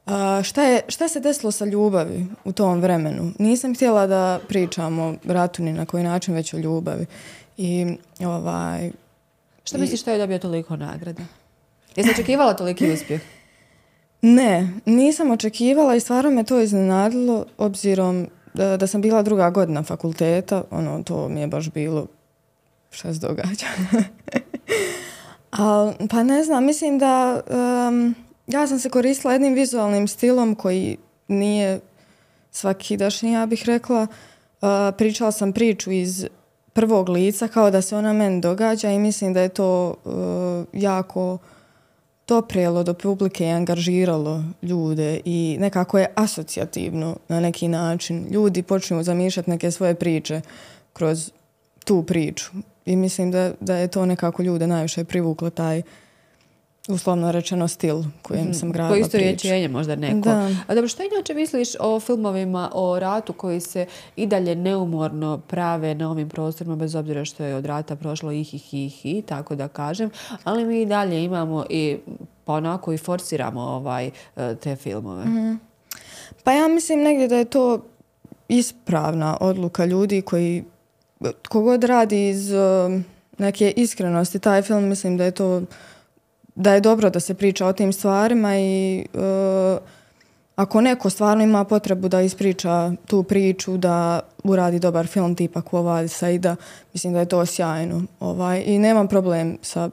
A, 0.08 0.42
šta, 0.42 0.62
je, 0.62 0.80
šta 0.88 1.08
se 1.08 1.20
desilo 1.20 1.52
sa 1.52 1.64
ljubavi 1.64 2.26
u 2.44 2.52
tom 2.52 2.80
vremenu? 2.80 3.32
Nisam 3.38 3.74
htjela 3.74 4.06
da 4.06 4.40
pričamo 4.48 5.02
o 5.02 5.14
ratu 5.24 5.62
ni 5.62 5.72
na 5.72 5.86
koji 5.86 6.04
način, 6.04 6.34
već 6.34 6.54
o 6.54 6.58
ljubavi. 6.58 7.06
I 7.56 7.86
ovaj... 8.20 8.90
Šta 9.64 9.78
misliš 9.78 10.00
što 10.00 10.10
je 10.10 10.18
dobio 10.18 10.38
toliko 10.38 10.76
nagrada? 10.76 11.22
Jesi 11.96 12.10
očekivala 12.10 12.54
toliki 12.54 12.92
uspjeh? 12.92 13.20
Ne, 14.22 14.68
nisam 14.84 15.30
očekivala 15.30 15.94
i 15.94 16.00
stvarno 16.00 16.30
me 16.30 16.44
to 16.44 16.60
iznenadilo 16.60 17.44
obzirom 17.58 18.28
da, 18.54 18.76
da 18.76 18.86
sam 18.86 19.00
bila 19.00 19.22
druga 19.22 19.50
godina 19.50 19.82
fakulteta. 19.82 20.64
Ono, 20.70 21.02
to 21.02 21.28
mi 21.28 21.40
je 21.40 21.46
baš 21.46 21.70
bilo 21.70 22.06
šta 22.90 23.14
se 23.14 23.20
događa. 23.20 23.66
Al, 25.50 25.92
pa 26.10 26.22
ne 26.22 26.44
znam, 26.44 26.64
mislim 26.64 26.98
da... 26.98 27.42
Ja 28.48 28.66
sam 28.66 28.78
se 28.78 28.90
koristila 28.90 29.32
jednim 29.32 29.54
vizualnim 29.54 30.08
stilom 30.08 30.54
koji 30.54 30.96
nije 31.28 31.80
svakidašnji, 32.50 33.32
ja 33.32 33.46
bih 33.46 33.62
rekla. 33.66 34.06
Uh, 34.62 34.68
pričala 34.98 35.32
sam 35.32 35.52
priču 35.52 35.92
iz 35.92 36.26
prvog 36.72 37.08
lica 37.08 37.48
kao 37.48 37.70
da 37.70 37.82
se 37.82 37.96
ona 37.96 38.12
meni 38.12 38.40
događa 38.40 38.90
i 38.90 38.98
mislim 38.98 39.34
da 39.34 39.40
je 39.40 39.48
to 39.48 39.94
uh, 40.04 40.80
jako 40.80 41.38
doprijelo 42.28 42.82
do 42.82 42.94
publike 42.94 43.44
i 43.44 43.50
angažiralo 43.50 44.44
ljude 44.62 45.20
i 45.24 45.56
nekako 45.60 45.98
je 45.98 46.12
asocijativno 46.14 47.16
na 47.28 47.40
neki 47.40 47.68
način. 47.68 48.26
Ljudi 48.30 48.62
počnu 48.62 49.02
zamišljati 49.02 49.50
neke 49.50 49.70
svoje 49.70 49.94
priče 49.94 50.40
kroz 50.92 51.30
tu 51.84 52.02
priču 52.02 52.50
i 52.86 52.96
mislim 52.96 53.30
da, 53.30 53.52
da 53.60 53.76
je 53.76 53.88
to 53.88 54.06
nekako 54.06 54.42
ljude 54.42 54.66
najviše 54.66 55.04
privuklo 55.04 55.50
taj 55.50 55.82
uslovno 56.88 57.32
rečeno 57.32 57.68
stil 57.68 58.02
kojem 58.22 58.54
sam 58.54 58.72
gradila 58.72 59.08
Koji 59.08 59.34
isto 59.34 59.68
možda 59.72 59.96
neko. 59.96 60.18
Da. 60.18 60.50
A 60.66 60.74
dobro, 60.74 60.88
što 60.88 61.02
inače 61.02 61.34
misliš 61.34 61.68
o 61.80 62.00
filmovima 62.00 62.70
o 62.74 62.98
ratu 62.98 63.32
koji 63.32 63.60
se 63.60 63.86
i 64.16 64.26
dalje 64.26 64.54
neumorno 64.54 65.38
prave 65.38 65.94
na 65.94 66.10
ovim 66.10 66.28
prostorima, 66.28 66.76
bez 66.76 66.94
obzira 66.94 67.24
što 67.24 67.44
je 67.44 67.54
od 67.54 67.66
rata 67.66 67.96
prošlo 67.96 68.32
ih, 68.32 68.54
ih, 68.54 68.74
ih, 68.74 69.06
i, 69.06 69.22
tako 69.22 69.54
da 69.54 69.68
kažem, 69.68 70.10
ali 70.44 70.64
mi 70.64 70.82
i 70.82 70.86
dalje 70.86 71.24
imamo 71.24 71.64
i 71.70 71.96
pa 72.44 72.52
onako 72.52 72.92
i 72.92 72.98
forsiramo 72.98 73.60
ovaj, 73.60 74.10
e, 74.36 74.54
te 74.54 74.76
filmove. 74.76 75.24
Pa 76.44 76.52
ja 76.52 76.68
mislim 76.68 77.02
negdje 77.02 77.28
da 77.28 77.36
je 77.36 77.44
to 77.44 77.80
ispravna 78.48 79.36
odluka 79.40 79.84
ljudi 79.84 80.22
koji 80.22 80.64
kogod 81.48 81.84
radi 81.84 82.28
iz 82.28 82.52
um, 82.52 83.04
neke 83.38 83.72
iskrenosti 83.76 84.38
taj 84.38 84.62
film 84.62 84.84
mislim 84.84 85.16
da 85.16 85.24
je 85.24 85.30
to 85.30 85.62
da 86.58 86.74
je 86.74 86.80
dobro 86.80 87.10
da 87.10 87.20
se 87.20 87.34
priča 87.34 87.66
o 87.66 87.72
tim 87.72 87.92
stvarima 87.92 88.58
i 88.58 89.06
uh, 89.14 89.78
ako 90.56 90.80
neko 90.80 91.10
stvarno 91.10 91.44
ima 91.44 91.64
potrebu 91.64 92.08
da 92.08 92.20
ispriča 92.20 92.92
tu 93.06 93.22
priču, 93.22 93.76
da 93.76 94.20
uradi 94.44 94.78
dobar 94.78 95.06
film 95.06 95.34
tipa 95.34 95.60
Quo 95.60 96.08
Saida, 96.08 96.56
mislim 96.92 97.12
da 97.12 97.18
je 97.18 97.28
to 97.28 97.46
sjajno. 97.46 98.02
Ovaj, 98.20 98.62
I 98.66 98.78
nemam 98.78 99.08
problem 99.08 99.58
sa 99.62 99.90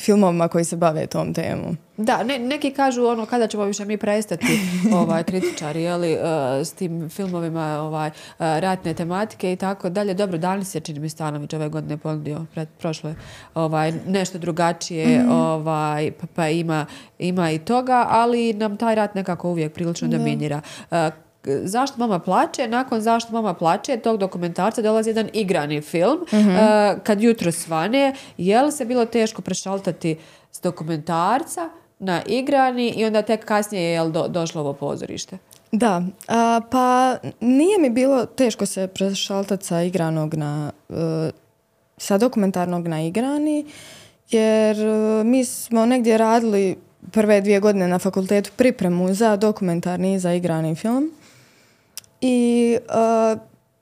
filmovima 0.00 0.48
koji 0.48 0.64
se 0.64 0.76
bave 0.76 1.06
tom 1.06 1.34
temom. 1.34 1.76
Da, 1.96 2.22
ne, 2.22 2.38
neki 2.38 2.70
kažu 2.70 3.04
ono 3.04 3.26
kada 3.26 3.46
ćemo 3.46 3.64
više 3.64 3.84
mi 3.84 3.96
prestati 3.96 4.60
ovaj 5.02 5.22
kritičari 5.22 5.82
jeli, 5.82 6.14
uh, 6.14 6.20
s 6.66 6.72
tim 6.72 7.08
filmovima 7.08 7.80
ovaj, 7.80 8.08
uh, 8.08 8.14
ratne 8.38 8.94
tematike 8.94 9.52
i 9.52 9.56
tako 9.56 9.88
dalje. 9.88 10.14
Dobro, 10.14 10.38
danas 10.38 10.74
je 10.74 10.80
čini 10.80 11.00
mi 11.00 11.08
Stanović 11.08 11.52
ove 11.52 11.68
godine 11.68 11.96
ponudio 11.96 12.46
pred 12.54 12.68
prošle 12.78 13.14
ovaj, 13.54 13.92
nešto 14.06 14.38
drugačije 14.38 15.26
ovaj, 15.30 16.12
pa, 16.20 16.26
pa 16.34 16.48
ima, 16.48 16.86
ima 17.18 17.50
i 17.50 17.58
toga, 17.58 18.06
ali 18.08 18.52
nam 18.52 18.76
taj 18.76 18.94
rat 18.94 19.14
nekako 19.14 19.50
uvijek 19.50 19.72
prilično 19.72 20.08
dominira. 20.08 20.60
Uh, 20.90 21.25
Zašto 21.46 21.98
mama 21.98 22.18
plače? 22.18 22.68
Nakon 22.68 23.00
Zašto 23.00 23.32
mama 23.32 23.54
plače 23.54 23.96
tog 23.96 24.18
dokumentarca 24.18 24.82
dolazi 24.82 25.10
jedan 25.10 25.28
igrani 25.32 25.80
film. 25.80 26.18
Uh, 26.32 26.38
kad 27.02 27.20
jutro 27.20 27.52
svane, 27.52 28.14
je 28.36 28.62
li 28.62 28.72
se 28.72 28.84
bilo 28.84 29.04
teško 29.04 29.42
prešaltati 29.42 30.16
s 30.52 30.60
dokumentarca 30.60 31.70
na 31.98 32.22
igrani 32.26 32.88
i 32.88 33.04
onda 33.04 33.22
tek 33.22 33.44
kasnije 33.44 33.82
je 33.82 33.92
jel, 33.92 34.10
do, 34.10 34.28
došlo 34.28 34.60
ovo 34.60 34.72
pozorište? 34.72 35.38
Da, 35.72 36.02
a, 36.28 36.60
pa 36.70 37.16
nije 37.40 37.78
mi 37.78 37.90
bilo 37.90 38.26
teško 38.26 38.66
se 38.66 38.86
prešaltati 38.86 39.66
sa 39.66 39.82
igranog 39.82 40.34
na, 40.34 40.72
e, 40.90 41.30
sa 41.96 42.18
dokumentarnog 42.18 42.88
na 42.88 43.02
igrani, 43.02 43.66
jer 44.30 44.80
e, 44.80 45.24
mi 45.24 45.44
smo 45.44 45.86
negdje 45.86 46.18
radili 46.18 46.76
prve 47.12 47.40
dvije 47.40 47.60
godine 47.60 47.88
na 47.88 47.98
fakultetu 47.98 48.50
pripremu 48.56 49.14
za 49.14 49.36
dokumentarni 49.36 50.14
i 50.14 50.18
za 50.18 50.32
igrani 50.32 50.74
film. 50.74 51.10
I 52.20 52.78
e, 52.88 53.36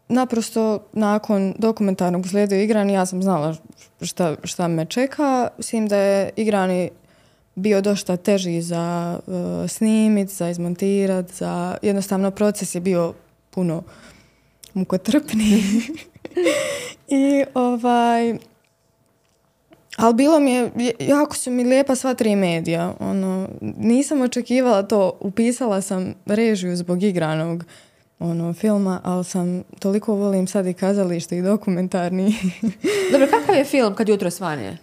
naprosto 0.08 0.78
nakon 0.92 1.54
dokumentarnog 1.58 2.28
slijedio 2.28 2.62
igrani 2.62 2.92
ja 2.92 3.06
sam 3.06 3.22
znala 3.22 3.56
šta, 4.00 4.36
šta 4.44 4.68
me 4.68 4.84
čeka, 4.84 5.48
s 5.58 5.68
tim 5.68 5.88
da 5.88 5.96
je 5.96 6.30
igrani 6.36 6.90
bio 7.54 7.80
dosta 7.80 8.16
teži 8.16 8.62
za 8.62 9.18
uh, 9.26 9.70
snimit, 9.70 10.28
za 10.28 10.48
izmontirat, 10.48 11.30
za... 11.30 11.76
Jednostavno 11.82 12.30
proces 12.30 12.74
je 12.74 12.80
bio 12.80 13.14
puno 13.50 13.82
mukotrpniji. 14.74 15.62
I 17.08 17.44
ovaj... 17.54 18.34
Ali 19.96 20.14
bilo 20.14 20.38
mi 20.38 20.50
je, 20.50 20.70
jako 20.98 21.36
su 21.36 21.50
mi 21.50 21.64
lijepa 21.64 21.94
sva 21.94 22.14
tri 22.14 22.36
medija. 22.36 22.94
Ono, 23.00 23.48
nisam 23.60 24.20
očekivala 24.20 24.82
to, 24.82 25.16
upisala 25.20 25.80
sam 25.80 26.14
režiju 26.26 26.76
zbog 26.76 27.02
igranog 27.02 27.64
ono, 28.18 28.52
filma, 28.52 29.00
ali 29.04 29.24
sam 29.24 29.62
toliko 29.78 30.14
volim 30.14 30.46
sad 30.46 30.66
i 30.66 30.72
kazalište 30.72 31.38
i 31.38 31.42
dokumentarni. 31.42 32.34
Dobro, 33.12 33.26
kakav 33.30 33.54
je 33.54 33.64
film 33.64 33.94
kad 33.94 34.08
jutro 34.08 34.30
svane? 34.30 34.78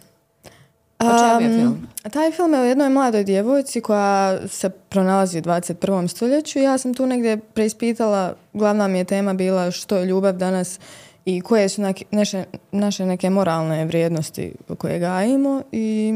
O 1.00 1.40
čemu 1.40 1.52
je 1.52 1.60
film? 1.60 1.88
Taj 2.12 2.32
film 2.32 2.54
je 2.54 2.60
o 2.60 2.64
jednoj 2.64 2.90
mladoj 2.90 3.24
djevojci 3.24 3.82
koja 3.82 4.48
se 4.48 4.70
pronalazi 4.70 5.40
u 5.40 5.42
21. 5.42 6.08
stoljeću. 6.08 6.60
Ja 6.60 6.78
sam 6.78 6.94
tu 6.94 7.06
negdje 7.06 7.38
preispitala, 7.38 8.34
glavna 8.54 8.88
mi 8.88 8.98
je 8.98 9.04
tema 9.04 9.34
bila 9.34 9.72
što 9.72 9.98
je 9.98 10.06
ljubav 10.06 10.38
danas 10.38 10.80
i 11.26 11.42
koje 11.42 11.70
su 11.70 11.82
neke, 11.82 12.06
naše, 12.12 12.44
naše 12.72 13.06
neke 13.06 13.30
moralne 13.30 13.86
vrijednosti 13.86 14.54
koje 14.78 15.00
gajimo. 15.00 15.62
I 15.72 16.14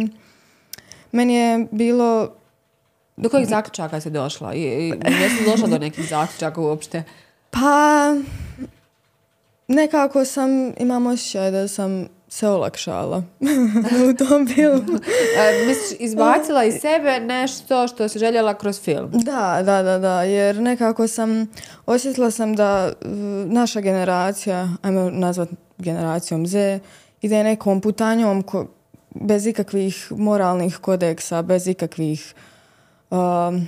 meni 1.11 1.35
je 1.35 1.67
bilo... 1.71 2.29
Do 3.17 3.29
kojih 3.29 3.47
zaključaka 3.47 4.01
si 4.01 4.09
došla? 4.09 4.53
I, 4.53 4.59
i, 4.59 4.93
jesi 5.21 5.45
došla 5.45 5.67
do 5.67 5.77
nekih 5.77 6.09
zaključaka 6.09 6.61
uopšte? 6.61 7.03
Pa, 7.51 8.15
nekako 9.67 10.25
sam, 10.25 10.49
imam 10.79 11.07
osjećaj 11.07 11.51
da 11.51 11.67
sam 11.67 12.07
se 12.29 12.47
olakšala 12.47 13.23
u 14.09 14.13
tom 14.13 14.47
filmu. 14.47 14.99
Misliš, 15.67 15.99
izbacila 15.99 16.63
iz 16.63 16.73
sebe 16.81 17.19
nešto 17.19 17.87
što 17.87 18.07
si 18.07 18.19
željela 18.19 18.53
kroz 18.53 18.81
film? 18.81 19.11
Da, 19.13 19.61
da, 19.65 19.83
da, 19.83 19.99
da, 19.99 20.23
jer 20.23 20.55
nekako 20.55 21.07
sam, 21.07 21.47
osjetila 21.85 22.31
sam 22.31 22.55
da 22.55 22.93
naša 23.45 23.79
generacija, 23.79 24.69
ajmo 24.81 25.09
nazvat 25.09 25.49
generacijom 25.77 26.47
Z, 26.47 26.79
ide 27.21 27.43
nekom 27.43 27.81
putanjom 27.81 28.43
ko, 28.43 28.67
bez 29.09 29.47
ikakvih 29.47 30.11
moralnih 30.11 30.77
kodeksa, 30.77 31.41
bez 31.41 31.67
ikakvih 31.67 32.33
um, 33.09 33.67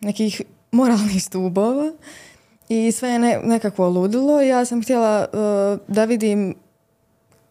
nekih 0.00 0.42
moralnih 0.72 1.22
stubova 1.22 1.92
i 2.68 2.92
sve 2.92 3.08
je 3.08 3.18
ne, 3.18 3.40
nekakvo 3.44 3.88
ludilo. 3.88 4.40
Ja 4.40 4.64
sam 4.64 4.82
htjela 4.82 5.26
uh, 5.32 5.94
da 5.94 6.04
vidim 6.04 6.54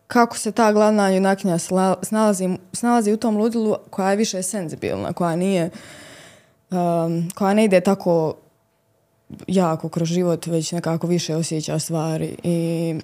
kako 0.07 0.37
se 0.37 0.51
ta 0.51 0.73
glavna 0.73 1.09
junakinja 1.09 1.57
snalazi, 2.01 2.49
snalazi 2.73 3.13
u 3.13 3.17
tom 3.17 3.37
ludilu 3.37 3.75
koja 3.89 4.09
je 4.09 4.17
više 4.17 4.43
senzibilna, 4.43 5.13
koja 5.13 5.35
nije 5.35 5.69
um, 6.71 7.29
koja 7.35 7.53
ne 7.53 7.65
ide 7.65 7.81
tako 7.81 8.35
jako 9.47 9.89
kroz 9.89 10.07
život, 10.07 10.45
već 10.45 10.71
nekako 10.71 11.07
više 11.07 11.35
osjeća 11.35 11.79
stvari 11.79 12.35
i 12.43 12.95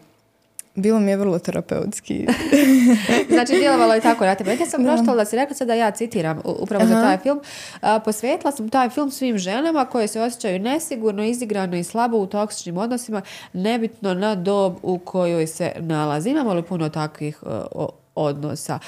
bilo 0.75 0.99
mi 0.99 1.11
je 1.11 1.17
vrlo 1.17 1.39
terapeutski. 1.39 2.27
znači, 3.33 3.53
djelovalo 3.59 3.93
je 3.93 4.01
tako 4.01 4.25
na 4.25 4.35
tebe. 4.35 4.51
Ja 4.51 4.65
sam 4.65 4.83
proštala 4.83 5.17
da 5.17 5.25
si 5.25 5.35
rekla 5.35 5.55
sad 5.55 5.67
da 5.67 5.73
ja 5.73 5.91
citiram 5.91 6.41
upravo 6.45 6.83
Aha. 6.83 6.93
za 6.93 7.01
taj 7.01 7.17
film. 7.17 7.41
A, 7.81 7.99
posvetila 7.99 8.51
sam 8.51 8.69
taj 8.69 8.89
film 8.89 9.11
svim 9.11 9.37
ženama 9.37 9.85
koje 9.85 10.07
se 10.07 10.21
osjećaju 10.21 10.59
nesigurno, 10.59 11.23
izigrano 11.23 11.77
i 11.77 11.83
slabo 11.83 12.17
u 12.17 12.27
toksičnim 12.27 12.77
odnosima, 12.77 13.21
nebitno 13.53 14.13
na 14.13 14.35
dob 14.35 14.75
u 14.81 14.99
kojoj 14.99 15.47
se 15.47 15.71
nalazi. 15.79 16.29
Imamo 16.29 16.53
li 16.53 16.63
puno 16.63 16.89
takvih 16.89 17.43
uh, 17.43 17.85
odnosa 18.15 18.79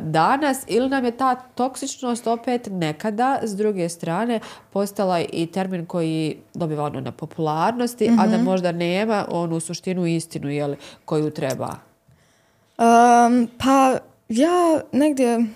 danas 0.00 0.64
ili 0.66 0.88
nam 0.88 1.04
je 1.04 1.10
ta 1.10 1.34
toksičnost 1.34 2.26
opet 2.26 2.68
nekada 2.70 3.38
s 3.42 3.56
druge 3.56 3.88
strane 3.88 4.40
postala 4.72 5.20
i 5.20 5.46
termin 5.46 5.86
koji 5.86 6.36
dobiva 6.54 6.84
ono 6.84 7.00
na 7.00 7.12
popularnosti, 7.12 8.04
mm-hmm. 8.04 8.20
a 8.20 8.26
da 8.26 8.38
možda 8.38 8.72
nema 8.72 9.26
onu 9.30 9.60
suštinu 9.60 10.06
istinu 10.06 10.50
jeli, 10.50 10.76
koju 11.04 11.30
treba? 11.30 11.76
Um, 12.78 13.48
pa 13.58 13.98
ja 14.28 14.80
negdje... 14.92 15.46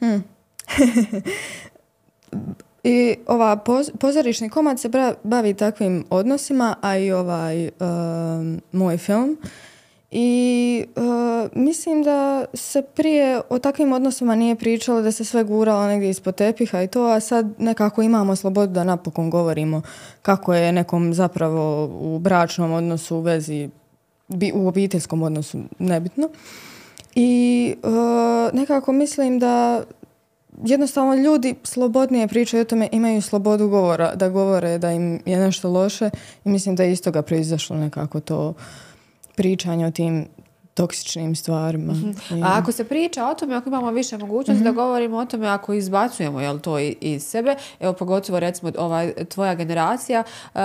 Hmm. 0.00 0.24
I 2.84 3.16
ova 3.26 3.56
poz, 3.56 3.90
pozorišni 4.00 4.48
komad 4.48 4.80
se 4.80 4.90
bavi 5.22 5.54
takvim 5.54 6.04
odnosima, 6.10 6.76
a 6.80 6.96
i 6.96 7.12
ovaj 7.12 7.64
um, 7.68 8.60
moj 8.72 8.98
film. 8.98 9.38
I 10.10 10.84
uh, 10.96 11.50
mislim 11.54 12.02
da 12.02 12.44
se 12.54 12.82
prije 12.82 13.40
o 13.48 13.58
takvim 13.58 13.92
odnosima 13.92 14.34
nije 14.34 14.56
pričalo 14.56 15.02
da 15.02 15.12
se 15.12 15.24
sve 15.24 15.44
guralo 15.44 15.86
negdje 15.86 16.10
ispod 16.10 16.34
tepiha 16.34 16.82
i 16.82 16.88
to, 16.88 17.04
a 17.04 17.20
sad 17.20 17.46
nekako 17.58 18.02
imamo 18.02 18.36
slobodu 18.36 18.72
da 18.72 18.84
napokon 18.84 19.30
govorimo 19.30 19.82
kako 20.22 20.54
je 20.54 20.72
nekom 20.72 21.14
zapravo 21.14 21.84
u 22.00 22.18
bračnom 22.18 22.72
odnosu, 22.72 23.16
u 23.16 23.20
vezi, 23.20 23.68
u 24.54 24.68
obiteljskom 24.68 25.22
odnosu, 25.22 25.58
nebitno. 25.78 26.28
I 27.14 27.74
uh, 27.82 28.58
nekako 28.58 28.92
mislim 28.92 29.38
da 29.38 29.82
jednostavno 30.64 31.14
ljudi 31.14 31.54
slobodnije 31.62 32.28
pričaju 32.28 32.60
o 32.60 32.64
tome, 32.64 32.88
imaju 32.92 33.22
slobodu 33.22 33.68
govora, 33.68 34.14
da 34.14 34.28
govore 34.28 34.78
da 34.78 34.92
im 34.92 35.20
je 35.26 35.38
nešto 35.38 35.70
loše 35.70 36.10
i 36.44 36.48
mislim 36.48 36.76
da 36.76 36.82
je 36.82 36.92
iz 36.92 37.02
toga 37.02 37.22
proizašlo 37.22 37.76
nekako 37.76 38.20
to 38.20 38.54
pričanje 39.40 39.86
o 39.86 39.90
tim 39.90 40.26
toksičnim 40.74 41.36
stvarima. 41.36 41.92
Mm-hmm. 41.92 42.42
A 42.42 42.58
ako 42.58 42.72
se 42.72 42.84
priča 42.84 43.26
o 43.26 43.34
tome, 43.34 43.54
ako 43.54 43.68
imamo 43.68 43.90
više 43.90 44.18
mogućnosti 44.18 44.62
mm-hmm. 44.62 44.74
da 44.76 44.82
govorimo 44.82 45.16
o 45.16 45.24
tome, 45.24 45.48
ako 45.48 45.72
izbacujemo 45.72 46.40
jel, 46.40 46.58
to 46.58 46.78
iz 46.78 47.22
sebe, 47.22 47.54
evo 47.80 47.92
pogotovo 47.92 48.40
recimo 48.40 48.72
ova 48.78 49.06
tvoja 49.28 49.54
generacija, 49.54 50.22
uh, 50.54 50.60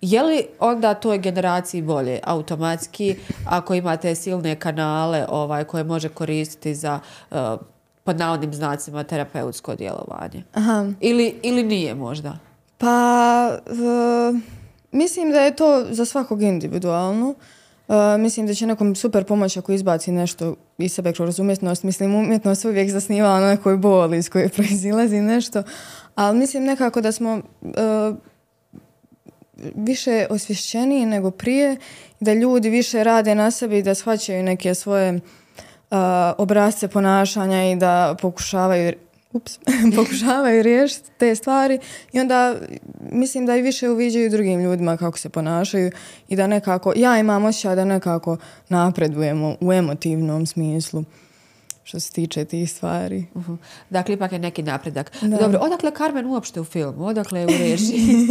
je 0.00 0.22
li 0.22 0.46
onda 0.60 0.94
toj 0.94 1.18
generaciji 1.18 1.82
bolje 1.82 2.20
automatski 2.24 3.16
ako 3.46 3.74
imate 3.74 4.14
silne 4.14 4.56
kanale 4.56 5.26
ovaj, 5.28 5.64
koje 5.64 5.84
može 5.84 6.08
koristiti 6.08 6.74
za 6.74 7.00
uh, 7.30 7.36
pod 8.04 8.18
navodnim 8.18 8.54
znacima 8.54 9.04
terapeutsko 9.04 9.74
djelovanje? 9.74 10.42
Aha. 10.54 10.86
Ili, 11.00 11.40
ili 11.42 11.62
nije 11.62 11.94
možda? 11.94 12.38
Pa, 12.78 13.58
e, 13.66 14.61
mislim 14.92 15.30
da 15.30 15.40
je 15.40 15.56
to 15.56 15.84
za 15.90 16.04
svakog 16.04 16.42
individualno. 16.42 17.34
E, 17.88 18.18
mislim 18.18 18.46
da 18.46 18.54
će 18.54 18.66
nekom 18.66 18.94
super 18.94 19.24
pomoći 19.24 19.58
ako 19.58 19.72
izbaci 19.72 20.12
nešto 20.12 20.56
iz 20.78 20.92
sebe 20.92 21.12
kroz 21.12 21.38
umjetnost. 21.38 21.82
Mislim, 21.82 22.14
umjetnost 22.14 22.64
uvijek 22.64 22.90
zasniva 22.90 23.40
na 23.40 23.48
nekoj 23.48 23.76
boli 23.76 24.18
iz 24.18 24.28
koje 24.28 24.48
proizilazi 24.56 25.20
nešto. 25.20 25.62
Ali 26.14 26.38
mislim 26.38 26.64
nekako 26.64 27.00
da 27.00 27.12
smo 27.12 27.40
e, 27.62 28.12
više 29.74 30.26
osvješćeniji 30.30 31.06
nego 31.06 31.30
prije, 31.30 31.76
da 32.20 32.32
ljudi 32.32 32.70
više 32.70 33.04
rade 33.04 33.34
na 33.34 33.50
sebi 33.50 33.78
i 33.78 33.82
da 33.82 33.94
shvaćaju 33.94 34.42
neke 34.42 34.74
svoje 34.74 35.14
uh, 35.14 35.98
obrazce 36.38 36.88
ponašanja 36.88 37.70
i 37.70 37.76
da 37.76 38.16
pokušavaju 38.20 38.92
ups, 39.32 39.58
pokušavaju 39.96 40.62
riješiti 40.62 41.10
te 41.18 41.34
stvari 41.34 41.78
i 42.12 42.20
onda 42.20 42.56
mislim 43.12 43.46
da 43.46 43.56
i 43.56 43.62
više 43.62 43.90
uviđaju 43.90 44.30
drugim 44.30 44.60
ljudima 44.60 44.96
kako 44.96 45.18
se 45.18 45.28
ponašaju 45.28 45.90
i 46.28 46.36
da 46.36 46.46
nekako, 46.46 46.92
ja 46.96 47.18
imam 47.18 47.44
osjećaj 47.44 47.76
da 47.76 47.84
nekako 47.84 48.36
napredujemo 48.68 49.56
u 49.60 49.72
emotivnom 49.72 50.46
smislu 50.46 51.04
što 51.84 52.00
se 52.00 52.12
tiče 52.12 52.44
tih 52.44 52.70
stvari. 52.70 53.24
Uh 53.34 53.44
Dakle, 53.90 54.14
ipak 54.14 54.32
je 54.32 54.38
neki 54.38 54.62
napredak. 54.62 55.12
Dobro, 55.22 55.58
odakle 55.58 55.90
Carmen 55.96 56.26
uopšte 56.26 56.60
u 56.60 56.64
filmu? 56.64 57.06
Odakle 57.06 57.40
je 57.40 57.46
u 57.46 57.50
režiji? 57.50 58.28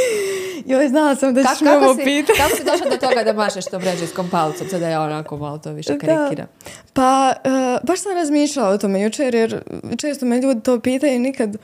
Joj, 0.66 0.88
znala 0.88 1.16
sam 1.16 1.34
da 1.34 1.42
ćeš 1.42 1.60
me 1.60 1.76
ovo 1.76 1.96
pitati. 2.04 2.38
Kako 2.38 2.56
si 2.56 2.64
došla 2.64 2.90
do 2.90 2.96
toga 2.96 3.24
da 3.24 3.32
mašeš 3.32 3.64
tom 3.64 3.82
režijskom 3.82 4.30
palcom? 4.30 4.68
Sada 4.68 4.88
ja 4.88 5.02
onako 5.02 5.36
malo 5.36 5.58
to 5.58 5.72
više 5.72 5.98
karikiram. 5.98 6.46
Pa, 6.92 7.32
uh, 7.44 7.86
baš 7.86 8.02
sam 8.02 8.12
razmišljala 8.12 8.68
o 8.68 8.78
tome 8.78 9.02
jučer, 9.02 9.34
jer 9.34 9.62
često 9.98 10.26
me 10.26 10.40
ljudi 10.40 10.60
to 10.60 10.80
pitaju 10.80 11.20
nikad 11.20 11.56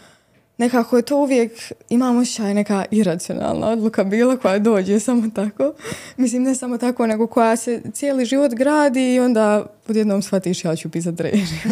nekako 0.61 0.97
je 0.97 1.02
to 1.02 1.17
uvijek, 1.17 1.52
imam 1.88 2.17
osjećaj 2.17 2.55
neka 2.55 2.85
iracionalna 2.90 3.69
odluka 3.69 4.05
bila 4.05 4.37
koja 4.37 4.59
dođe 4.59 5.00
samo 5.00 5.31
tako. 5.35 5.73
Mislim, 6.17 6.43
ne 6.43 6.55
samo 6.55 6.79
tako, 6.79 7.07
nego 7.07 7.26
koja 7.26 7.57
se 7.57 7.83
cijeli 7.93 8.25
život 8.25 8.55
gradi 8.55 9.14
i 9.14 9.21
onda 9.21 9.67
odjednom 9.88 10.23
shvatiš 10.23 10.64
ja 10.64 10.76
ću 10.76 10.90
pisati 10.90 11.23
režiju. 11.23 11.71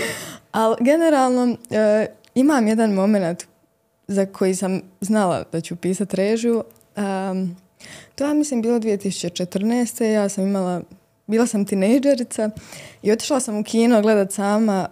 Ali 0.52 0.76
generalno 0.80 1.56
e, 1.70 2.06
imam 2.34 2.66
jedan 2.66 2.92
moment 2.92 3.44
za 4.08 4.26
koji 4.26 4.54
sam 4.54 4.80
znala 5.00 5.44
da 5.52 5.60
ću 5.60 5.76
pisati 5.76 6.16
režiju. 6.16 6.64
Um, 6.96 7.56
to 8.14 8.24
ja 8.24 8.34
mislim 8.34 8.62
bilo 8.62 8.78
2014. 8.78 10.04
Ja 10.04 10.28
sam 10.28 10.44
imala 10.44 10.82
bila 11.26 11.46
sam 11.46 11.64
tinejdžerica 11.64 12.50
i 13.02 13.12
otišla 13.12 13.40
sam 13.40 13.56
u 13.56 13.64
kino 13.64 14.02
gledat 14.02 14.32
sama 14.32 14.88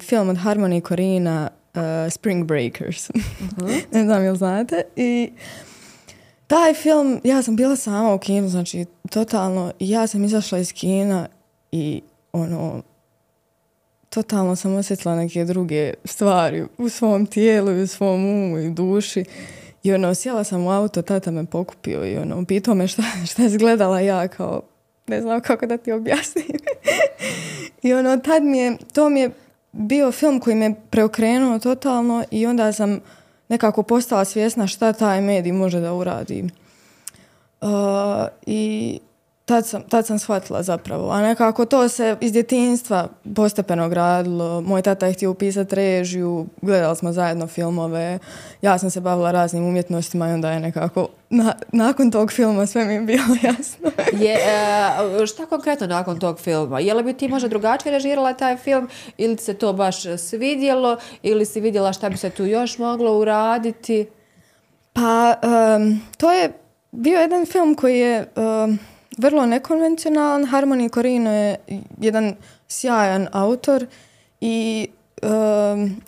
film 0.00 0.28
od 0.28 0.36
Harmony 0.36 0.80
Korina 0.80 1.50
Spring 2.10 2.46
Breakers. 2.46 3.10
Uh-huh. 3.10 3.82
ne 3.92 4.04
znam 4.04 4.24
jel 4.24 4.36
znate. 4.36 4.82
I 4.96 5.30
taj 6.46 6.74
film, 6.74 7.20
ja 7.24 7.42
sam 7.42 7.56
bila 7.56 7.76
sama 7.76 8.14
u 8.14 8.18
kinu, 8.18 8.48
znači 8.48 8.86
totalno, 9.10 9.72
ja 9.78 10.06
sam 10.06 10.24
izašla 10.24 10.58
iz 10.58 10.72
kina 10.72 11.28
i 11.72 12.02
ono, 12.32 12.82
totalno 14.10 14.56
sam 14.56 14.74
osjetila 14.74 15.16
neke 15.16 15.44
druge 15.44 15.94
stvari 16.04 16.64
u 16.78 16.88
svom 16.88 17.26
tijelu 17.26 17.70
i 17.70 17.82
u 17.82 17.86
svom 17.86 18.24
umu 18.24 18.58
i 18.58 18.70
duši. 18.70 19.24
I 19.82 19.92
ono, 19.92 20.14
sjela 20.14 20.44
sam 20.44 20.66
u 20.66 20.70
auto, 20.70 21.02
tata 21.02 21.30
me 21.30 21.46
pokupio 21.46 22.06
i 22.06 22.16
ono, 22.16 22.44
pitao 22.44 22.74
me 22.74 22.88
šta, 22.88 23.02
šta 23.30 23.42
je 23.42 23.46
izgledala 23.46 24.00
ja 24.00 24.28
kao, 24.28 24.62
ne 25.06 25.20
znam 25.20 25.40
kako 25.40 25.66
da 25.66 25.76
ti 25.76 25.92
objasnim. 25.92 26.46
I 27.82 27.92
ono, 27.94 28.16
tad 28.16 28.42
mi 28.42 28.58
je, 28.58 28.76
to 28.92 29.08
mi 29.08 29.20
je 29.20 29.30
bio 29.72 30.12
film 30.12 30.40
koji 30.40 30.56
me 30.56 30.74
preokrenuo 30.90 31.58
totalno 31.58 32.24
i 32.30 32.46
onda 32.46 32.72
sam 32.72 33.00
nekako 33.48 33.82
postala 33.82 34.24
svjesna 34.24 34.66
šta 34.66 34.92
taj 34.92 35.20
medij 35.20 35.52
može 35.52 35.80
da 35.80 35.94
uradi. 35.94 36.48
Uh, 37.60 37.68
I 38.46 38.98
tad 39.48 39.66
sam, 39.66 39.82
tad 39.82 40.06
sam 40.06 40.18
shvatila 40.18 40.62
zapravo. 40.62 41.10
A 41.10 41.22
nekako 41.22 41.64
to 41.64 41.88
se 41.88 42.16
iz 42.20 42.32
djetinstva 42.32 43.08
postepeno 43.36 43.88
gradilo. 43.88 44.60
Moj 44.60 44.82
tata 44.82 45.06
je 45.06 45.12
htio 45.12 45.30
upisati 45.30 45.74
režiju, 45.74 46.46
gledali 46.62 46.96
smo 46.96 47.12
zajedno 47.12 47.46
filmove. 47.46 48.18
Ja 48.62 48.78
sam 48.78 48.90
se 48.90 49.00
bavila 49.00 49.30
raznim 49.30 49.64
umjetnostima 49.64 50.28
i 50.28 50.32
onda 50.32 50.50
je 50.50 50.60
nekako 50.60 51.08
nakon 51.72 52.10
tog 52.10 52.32
filma 52.32 52.66
sve 52.66 52.84
mi 52.84 52.94
je 52.94 53.00
bilo 53.00 53.24
jasno. 53.48 53.90
je, 54.12 54.34
e, 55.22 55.26
šta 55.26 55.46
konkretno 55.46 55.86
nakon 55.86 56.18
tog 56.18 56.40
filma? 56.40 56.80
Je 56.80 56.94
li 56.94 57.02
bi 57.02 57.12
ti 57.12 57.28
možda 57.28 57.48
drugačije 57.48 57.92
režirala 57.92 58.32
taj 58.32 58.56
film 58.56 58.88
ili 59.16 59.38
se 59.38 59.54
to 59.54 59.72
baš 59.72 60.02
svidjelo 60.18 60.96
ili 61.22 61.44
si 61.44 61.60
vidjela 61.60 61.92
šta 61.92 62.08
bi 62.08 62.16
se 62.16 62.30
tu 62.30 62.44
još 62.44 62.78
moglo 62.78 63.18
uraditi? 63.18 64.06
Pa, 64.92 65.34
to 66.16 66.32
je 66.32 66.52
bio 66.90 67.20
jedan 67.20 67.46
film 67.46 67.74
koji 67.74 67.98
je 67.98 68.26
vrlo 69.18 69.46
nekonvencionalan. 69.46 70.46
Harmony 70.46 70.94
Corino 70.94 71.32
je 71.32 71.56
jedan 72.00 72.34
sjajan 72.68 73.28
autor 73.32 73.86
i 74.40 74.88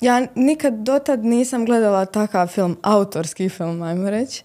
ja 0.00 0.26
nikad 0.34 0.74
dotad 0.74 1.24
nisam 1.24 1.66
gledala 1.66 2.04
takav 2.04 2.46
film, 2.46 2.76
autorski 2.82 3.48
film, 3.48 3.82
ajmo 3.82 4.10
reći. 4.10 4.42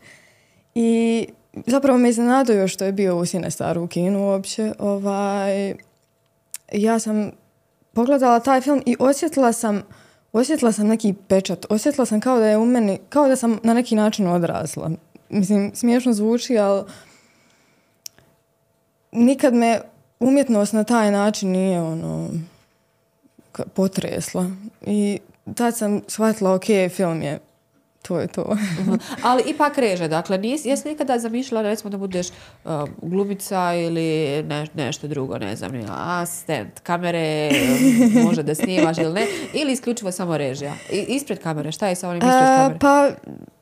I 0.75 1.27
zapravo 1.65 1.97
me 1.97 2.09
iznenadio 2.09 2.67
što 2.67 2.85
je 2.85 2.91
bio 2.91 3.17
u 3.17 3.25
Sinestaru 3.25 3.83
u 3.83 3.87
kinu 3.87 4.27
uopće. 4.27 4.73
Ovaj, 4.79 5.75
ja 6.71 6.99
sam 6.99 7.31
pogledala 7.93 8.39
taj 8.39 8.61
film 8.61 8.83
i 8.85 8.95
osjetila 8.99 9.53
sam 9.53 9.81
osjetila 10.33 10.71
sam 10.71 10.87
neki 10.87 11.13
pečat. 11.27 11.65
Osjetila 11.69 12.05
sam 12.05 12.19
kao 12.19 12.39
da 12.39 12.47
je 12.47 12.57
u 12.57 12.65
meni, 12.65 12.99
kao 13.09 13.27
da 13.27 13.35
sam 13.35 13.59
na 13.63 13.73
neki 13.73 13.95
način 13.95 14.27
odrasla. 14.27 14.91
Mislim, 15.29 15.71
smiješno 15.75 16.13
zvuči, 16.13 16.57
ali 16.57 16.83
nikad 19.15 19.53
me 19.53 19.81
umjetnost 20.19 20.73
na 20.73 20.83
taj 20.83 21.11
način 21.11 21.51
nije 21.51 21.81
ono 21.81 22.29
potresla. 23.73 24.51
I 24.81 25.19
tad 25.55 25.77
sam 25.77 26.01
shvatila, 26.07 26.53
ok, 26.53 26.65
film 26.89 27.21
je 27.21 27.39
to 28.07 28.19
je 28.19 28.27
to. 28.27 28.57
Ali 29.27 29.43
ipak 29.47 29.77
reže, 29.77 30.07
dakle, 30.07 30.37
nis, 30.37 30.65
jesi 30.65 30.87
nikada 30.87 31.19
zamišljala 31.19 31.61
recimo 31.61 31.89
da 31.89 31.97
budeš 31.97 32.27
uh, 32.29 32.71
glumica 33.01 33.73
ili 33.73 34.43
nešto 34.73 35.07
drugo, 35.07 35.37
ne 35.37 35.55
znam, 35.55 35.71
asistent 35.89 36.79
kamere, 36.79 37.51
može 38.25 38.43
da 38.43 38.55
snimaš 38.55 38.97
ili 38.97 39.13
ne, 39.13 39.27
ili 39.53 39.71
isključivo 39.71 40.11
samo 40.11 40.37
režija? 40.37 40.73
I, 40.91 41.05
ispred 41.07 41.39
kamere, 41.39 41.71
šta 41.71 41.87
je 41.87 41.95
sa 41.95 42.09
onim 42.09 42.21
ispred 42.21 42.47
kamere? 42.57 42.79
Pa, 42.79 43.09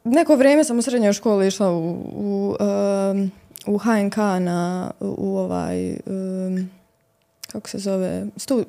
neko 0.03 0.35
vrijeme 0.35 0.63
sam 0.63 0.79
u 0.79 0.81
srednjoj 0.81 1.13
školi 1.13 1.47
išla 1.47 1.71
u, 1.71 1.89
u 2.15 2.55
um, 2.59 3.31
u 3.65 3.77
HNK 3.77 4.17
na, 4.17 4.91
u 4.99 5.37
ovaj, 5.37 5.97
kako 7.51 7.69
se 7.69 7.77
zove, 7.77 8.25
stu, 8.37 8.65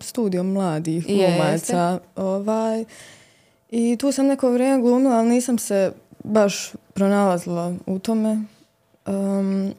studio 0.00 0.42
mladih 0.42 1.06
glumaca. 1.06 1.98
Ovaj, 2.16 2.84
I 3.70 3.96
tu 3.96 4.12
sam 4.12 4.26
neko 4.26 4.50
vrijeme 4.50 4.82
glumila, 4.82 5.16
ali 5.16 5.28
nisam 5.28 5.58
se 5.58 5.92
baš 6.24 6.72
pronalazila 6.94 7.74
u 7.86 7.98
tome. 7.98 8.42
Um, 9.06 9.72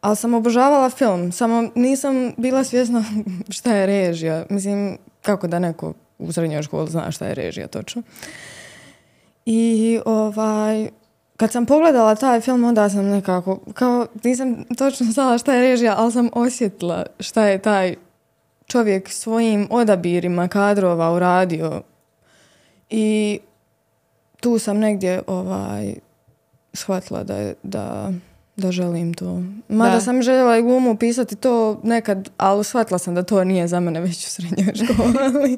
ali 0.00 0.16
sam 0.16 0.34
obožavala 0.34 0.90
film, 0.90 1.32
samo 1.32 1.68
nisam 1.74 2.32
bila 2.36 2.64
svjesna 2.64 3.04
šta 3.56 3.74
je 3.74 3.86
režija. 3.86 4.46
Mislim, 4.50 4.98
kako 5.22 5.46
da 5.46 5.58
neko 5.58 5.92
u 6.18 6.32
srednjoj 6.32 6.62
školi 6.62 6.90
zna 6.90 7.10
šta 7.10 7.26
je 7.26 7.34
režija 7.34 7.66
točno. 7.66 8.02
I 9.46 10.00
ovaj, 10.04 10.88
kad 11.36 11.52
sam 11.52 11.66
pogledala 11.66 12.14
taj 12.14 12.40
film, 12.40 12.64
onda 12.64 12.88
sam 12.88 13.04
nekako, 13.04 13.58
kao 13.74 14.06
nisam 14.24 14.64
točno 14.78 15.06
znala 15.06 15.38
šta 15.38 15.54
je 15.54 15.62
režija, 15.62 15.94
ali 15.98 16.12
sam 16.12 16.28
osjetila 16.32 17.06
šta 17.20 17.46
je 17.46 17.58
taj 17.58 17.94
čovjek 18.66 19.08
svojim 19.08 19.68
odabirima 19.70 20.48
kadrova 20.48 21.12
uradio. 21.12 21.82
I 22.90 23.38
tu 24.40 24.58
sam 24.58 24.78
negdje 24.78 25.22
ovaj, 25.26 25.94
shvatila 26.72 27.24
da, 27.24 27.52
da 27.62 28.12
da 28.56 28.72
želim 28.72 29.14
to. 29.14 29.42
Mada 29.68 30.00
sam 30.00 30.22
željela 30.22 30.58
i 30.58 30.62
glumu 30.62 30.96
pisati 30.96 31.36
to 31.36 31.80
nekad, 31.82 32.30
ali 32.36 32.64
shvatila 32.64 32.98
sam 32.98 33.14
da 33.14 33.22
to 33.22 33.44
nije 33.44 33.68
za 33.68 33.80
mene 33.80 34.00
već 34.00 34.26
u 34.26 34.30
srednjoj 34.30 34.74
školi. 34.84 35.56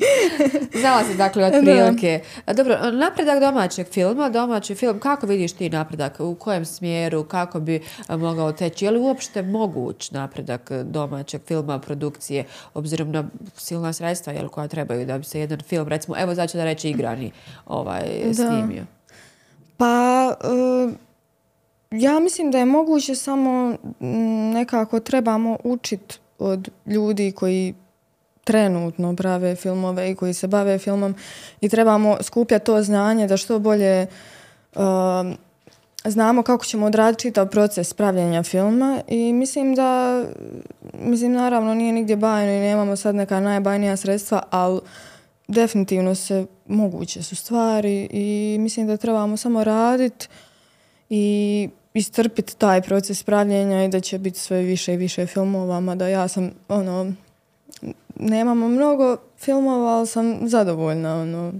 Znala 0.80 1.04
si 1.04 1.16
dakle 1.16 1.44
od 1.46 1.52
prilike. 1.62 2.20
Dobro, 2.54 2.90
napredak 2.90 3.40
domaćeg 3.40 3.86
filma, 3.86 4.28
domaći 4.28 4.74
film, 4.74 5.00
kako 5.00 5.26
vidiš 5.26 5.52
ti 5.52 5.70
napredak? 5.70 6.20
U 6.20 6.34
kojem 6.34 6.64
smjeru? 6.64 7.24
Kako 7.24 7.60
bi 7.60 7.82
mogao 8.08 8.52
teći? 8.52 8.84
Je 8.84 8.90
li 8.90 8.98
uopšte 8.98 9.42
moguć 9.42 10.10
napredak 10.10 10.70
domaćeg 10.84 11.42
filma, 11.46 11.78
produkcije, 11.78 12.44
obzirom 12.74 13.10
na 13.10 13.24
silna 13.56 13.92
sredstva 13.92 14.32
jel, 14.32 14.48
koja 14.48 14.68
trebaju 14.68 15.06
da 15.06 15.18
bi 15.18 15.24
se 15.24 15.40
jedan 15.40 15.60
film, 15.60 15.88
recimo, 15.88 16.16
evo 16.18 16.34
znači 16.34 16.56
da 16.56 16.64
reći 16.64 16.90
igrani, 16.90 17.32
ovaj, 17.66 18.04
snimio? 18.34 18.84
Pa... 19.76 20.34
Uh 20.44 21.06
ja 21.90 22.20
mislim 22.20 22.50
da 22.50 22.58
je 22.58 22.64
moguće 22.64 23.14
samo 23.14 23.76
mm, 24.00 24.50
nekako 24.52 25.00
trebamo 25.00 25.58
učiti 25.64 26.18
od 26.38 26.68
ljudi 26.86 27.32
koji 27.32 27.74
trenutno 28.44 29.16
prave 29.16 29.56
filmove 29.56 30.10
i 30.10 30.14
koji 30.14 30.34
se 30.34 30.46
bave 30.46 30.78
filmom 30.78 31.14
i 31.60 31.68
trebamo 31.68 32.16
skupljati 32.22 32.64
to 32.64 32.82
znanje 32.82 33.26
da 33.26 33.36
što 33.36 33.58
bolje 33.58 34.06
um, 34.76 35.36
znamo 36.04 36.42
kako 36.42 36.64
ćemo 36.64 36.86
odraditi 36.86 37.22
čitav 37.22 37.48
proces 37.48 37.94
pravljenja 37.94 38.42
filma 38.42 39.00
i 39.08 39.32
mislim 39.32 39.74
da, 39.74 40.22
mislim 40.98 41.32
naravno 41.32 41.74
nije 41.74 41.92
nigdje 41.92 42.16
bajno 42.16 42.52
i 42.52 42.60
nemamo 42.60 42.96
sad 42.96 43.14
neka 43.14 43.40
najbajnija 43.40 43.96
sredstva, 43.96 44.42
ali 44.50 44.80
definitivno 45.48 46.14
se 46.14 46.46
moguće 46.66 47.22
su 47.22 47.36
stvari 47.36 48.08
i 48.10 48.56
mislim 48.60 48.86
da 48.86 48.96
trebamo 48.96 49.36
samo 49.36 49.64
raditi 49.64 50.28
i 51.10 51.68
istrpiti 51.94 52.56
taj 52.56 52.82
proces 52.82 53.22
pravljenja 53.22 53.84
i 53.84 53.88
da 53.88 54.00
će 54.00 54.18
biti 54.18 54.38
sve 54.38 54.62
više 54.62 54.94
i 54.94 54.96
više 54.96 55.26
filmova, 55.26 55.80
mada 55.80 56.08
ja 56.08 56.28
sam 56.28 56.50
ono, 56.68 57.12
nemamo 58.16 58.68
mnogo 58.68 59.16
filmova, 59.38 59.90
ali 59.90 60.06
sam 60.06 60.48
zadovoljna 60.48 61.16
ono, 61.16 61.52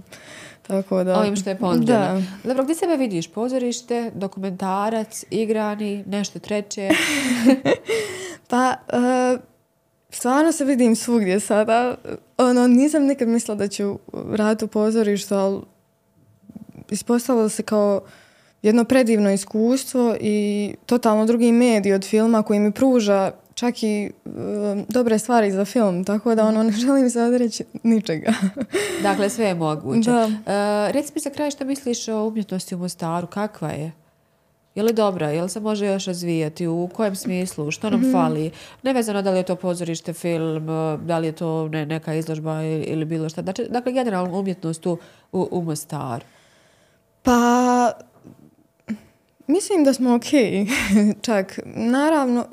tako 0.67 1.03
da... 1.03 1.19
Ovim 1.19 1.35
što 1.35 1.49
je 1.49 1.57
ponuđeno. 1.57 2.23
Dobro, 2.43 2.63
gdje 2.63 2.75
sebe 2.75 2.97
vidiš? 2.97 3.27
Pozorište, 3.27 4.11
dokumentarac, 4.15 5.23
igrani, 5.29 6.03
nešto 6.07 6.39
treće? 6.39 6.89
pa, 8.49 8.75
uh, 8.93 9.39
stvarno 10.09 10.51
se 10.51 10.65
vidim 10.65 10.95
svugdje 10.95 11.39
sada. 11.39 11.95
Ono, 12.37 12.67
nisam 12.67 13.03
nikad 13.03 13.27
mislila 13.27 13.55
da 13.55 13.67
ću 13.67 13.99
raditi 14.13 14.65
u 14.65 14.67
pozorištu, 14.67 15.35
ali 15.35 15.61
ispostavilo 16.89 17.49
se 17.49 17.63
kao 17.63 18.01
jedno 18.61 18.83
predivno 18.83 19.31
iskustvo 19.31 20.15
i 20.19 20.75
totalno 20.85 21.25
drugi 21.25 21.51
medij 21.51 21.93
od 21.93 22.05
filma 22.05 22.43
koji 22.43 22.59
mi 22.59 22.71
pruža 22.71 23.31
čak 23.53 23.83
i 23.83 24.11
um, 24.25 24.85
dobre 24.89 25.19
stvari 25.19 25.51
za 25.51 25.65
film, 25.65 26.03
tako 26.03 26.35
da 26.35 26.45
ono 26.45 26.63
ne 26.63 26.71
želim 26.71 27.09
se 27.09 27.21
odreći 27.21 27.63
ničega. 27.83 28.33
dakle, 29.03 29.29
sve 29.29 29.45
je 29.45 29.55
moguće. 29.55 30.11
Da. 30.11 30.25
Uh, 30.25 30.93
reci 30.93 31.11
mi 31.15 31.21
za 31.21 31.29
kraj 31.29 31.51
što 31.51 31.65
misliš 31.65 32.07
o 32.07 32.27
umjetnosti 32.27 32.75
u 32.75 32.77
Mostaru, 32.77 33.27
kakva 33.27 33.69
je? 33.69 33.91
Je 34.75 34.83
li 34.83 34.93
dobra? 34.93 35.29
Je 35.29 35.41
li 35.41 35.49
se 35.49 35.59
može 35.59 35.85
još 35.85 36.05
razvijati? 36.05 36.67
U 36.67 36.89
kojem 36.93 37.15
smislu? 37.15 37.71
Što 37.71 37.89
nam 37.89 37.99
mm-hmm. 37.99 38.13
fali? 38.13 38.51
Nevezano 38.83 39.21
da 39.21 39.31
li 39.31 39.37
je 39.37 39.43
to 39.43 39.55
pozorište, 39.55 40.13
film, 40.13 40.67
da 41.05 41.17
li 41.17 41.27
je 41.27 41.31
to 41.31 41.67
ne, 41.67 41.85
neka 41.85 42.13
izložba 42.13 42.63
ili 42.63 43.05
bilo 43.05 43.29
šta. 43.29 43.41
Dakle, 43.41 43.93
generalno 43.93 44.39
umjetnost 44.39 44.85
u, 44.85 44.97
u, 45.31 45.47
u 45.51 45.61
Mostaru. 45.61 46.25
Pa, 47.23 47.66
mislim 49.47 49.83
da 49.83 49.93
smo 49.93 50.15
ok. 50.15 50.25
Čak, 51.25 51.59
naravno, 51.65 52.45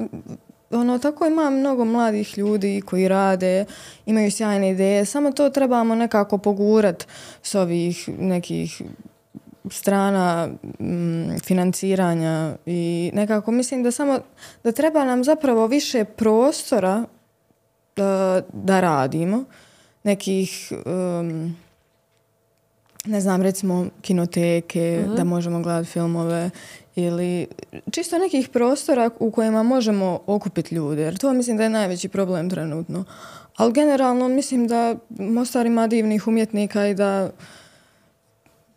ono, 0.71 0.99
tako 0.99 1.27
ima 1.27 1.51
mnogo 1.51 1.85
mladih 1.85 2.39
ljudi 2.39 2.83
koji 2.87 3.09
rade, 3.09 3.65
imaju 4.07 4.31
sjajne 4.31 4.71
ideje, 4.71 5.05
samo 5.05 5.33
to 5.33 5.51
trebamo 5.51 5.95
nekako 5.95 6.39
pogurat 6.39 7.07
s 7.43 7.55
ovih 7.55 8.09
nekih 8.19 8.83
strana 9.71 10.49
mm, 10.81 11.39
financiranja 11.45 12.57
i 12.67 13.11
nekako 13.15 13.51
mislim 13.51 13.83
da 13.83 13.91
samo 13.91 14.19
da 14.65 14.73
treba 14.73 15.05
nam 15.05 15.25
zapravo 15.25 15.67
više 15.67 16.05
prostora 16.05 17.05
da, 17.97 18.43
da 18.53 18.81
radimo 18.81 19.45
nekih 20.03 20.73
um, 20.87 21.57
ne 23.05 23.21
znam 23.21 23.43
recimo 23.43 23.87
kinoteke 24.01 24.81
uh-huh. 24.81 25.17
da 25.17 25.25
možemo 25.25 25.63
gledati 25.63 25.89
filmove 25.89 26.51
ili 26.97 27.47
čisto 27.91 28.19
nekih 28.19 28.49
prostora 28.49 29.11
u 29.19 29.31
kojima 29.31 29.63
možemo 29.63 30.21
okupiti 30.27 30.75
ljude, 30.75 31.03
jer 31.03 31.19
to 31.19 31.33
mislim 31.33 31.57
da 31.57 31.63
je 31.63 31.71
najveći 31.71 32.09
problem 32.09 32.51
trenutno. 32.51 33.05
Ali 33.57 33.73
generalno 33.73 34.29
mislim 34.29 34.69
da 34.69 34.95
Mostar 35.09 35.67
ima 35.67 35.87
divnih 35.87 36.29
umjetnika 36.29 36.87
i 36.87 36.95
da 36.95 37.31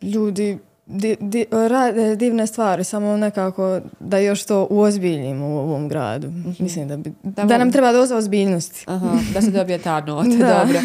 ljudi 0.01 0.58
di, 0.88 1.17
di, 1.19 1.45
rade 1.52 2.15
divne 2.15 2.47
stvari, 2.47 2.84
samo 2.84 3.17
nekako 3.17 3.80
da 4.00 4.17
još 4.17 4.45
to 4.45 4.67
uozbiljimo 4.69 5.47
u 5.47 5.58
ovom 5.58 5.88
gradu. 5.88 6.28
Mm-hmm. 6.28 6.56
Mislim 6.60 6.88
da, 6.88 6.97
bi, 6.97 7.13
da, 7.23 7.43
da 7.43 7.58
nam 7.58 7.71
treba 7.71 7.91
doza 7.91 8.17
ozbiljnosti. 8.17 8.84
Aha, 8.88 9.10
da 9.34 9.41
se 9.41 9.52
dobije 9.52 9.78
ta 9.78 10.02
nota, 10.02 10.30
dobro. 10.60 10.80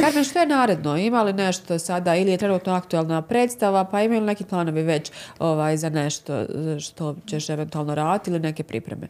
Kažem, 0.00 0.24
što 0.24 0.38
je 0.38 0.46
naredno? 0.46 0.96
Ima 0.96 1.22
li 1.22 1.32
nešto 1.32 1.78
sada 1.78 2.16
ili 2.16 2.30
je 2.30 2.38
trenutno 2.38 2.72
aktualna 2.72 3.22
predstava, 3.22 3.84
pa 3.84 4.02
imaju 4.02 4.20
li 4.20 4.26
neki 4.26 4.44
planovi 4.44 4.82
već 4.82 5.12
ovaj, 5.38 5.76
za 5.76 5.88
nešto 5.88 6.46
što 6.80 7.16
ćeš 7.26 7.50
eventualno 7.50 7.94
raditi 7.94 8.30
ili 8.30 8.40
neke 8.40 8.62
pripreme? 8.62 9.08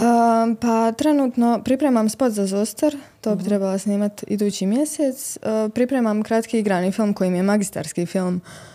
Um, 0.00 0.56
pa 0.56 0.92
trenutno 0.92 1.60
pripremam 1.64 2.08
spot 2.08 2.32
za 2.32 2.46
Zostar, 2.46 2.94
to 3.20 3.34
bi 3.34 3.42
uh-huh. 3.42 3.48
trebala 3.48 3.78
snimati 3.78 4.26
idući 4.28 4.66
mjesec. 4.66 5.38
Uh, 5.42 5.72
pripremam 5.72 6.22
kratki 6.22 6.58
igrani 6.58 6.92
film 6.92 7.14
koji 7.14 7.30
mi 7.30 7.36
je 7.36 7.42
magistarski 7.42 8.06
film 8.06 8.36
uh, 8.36 8.71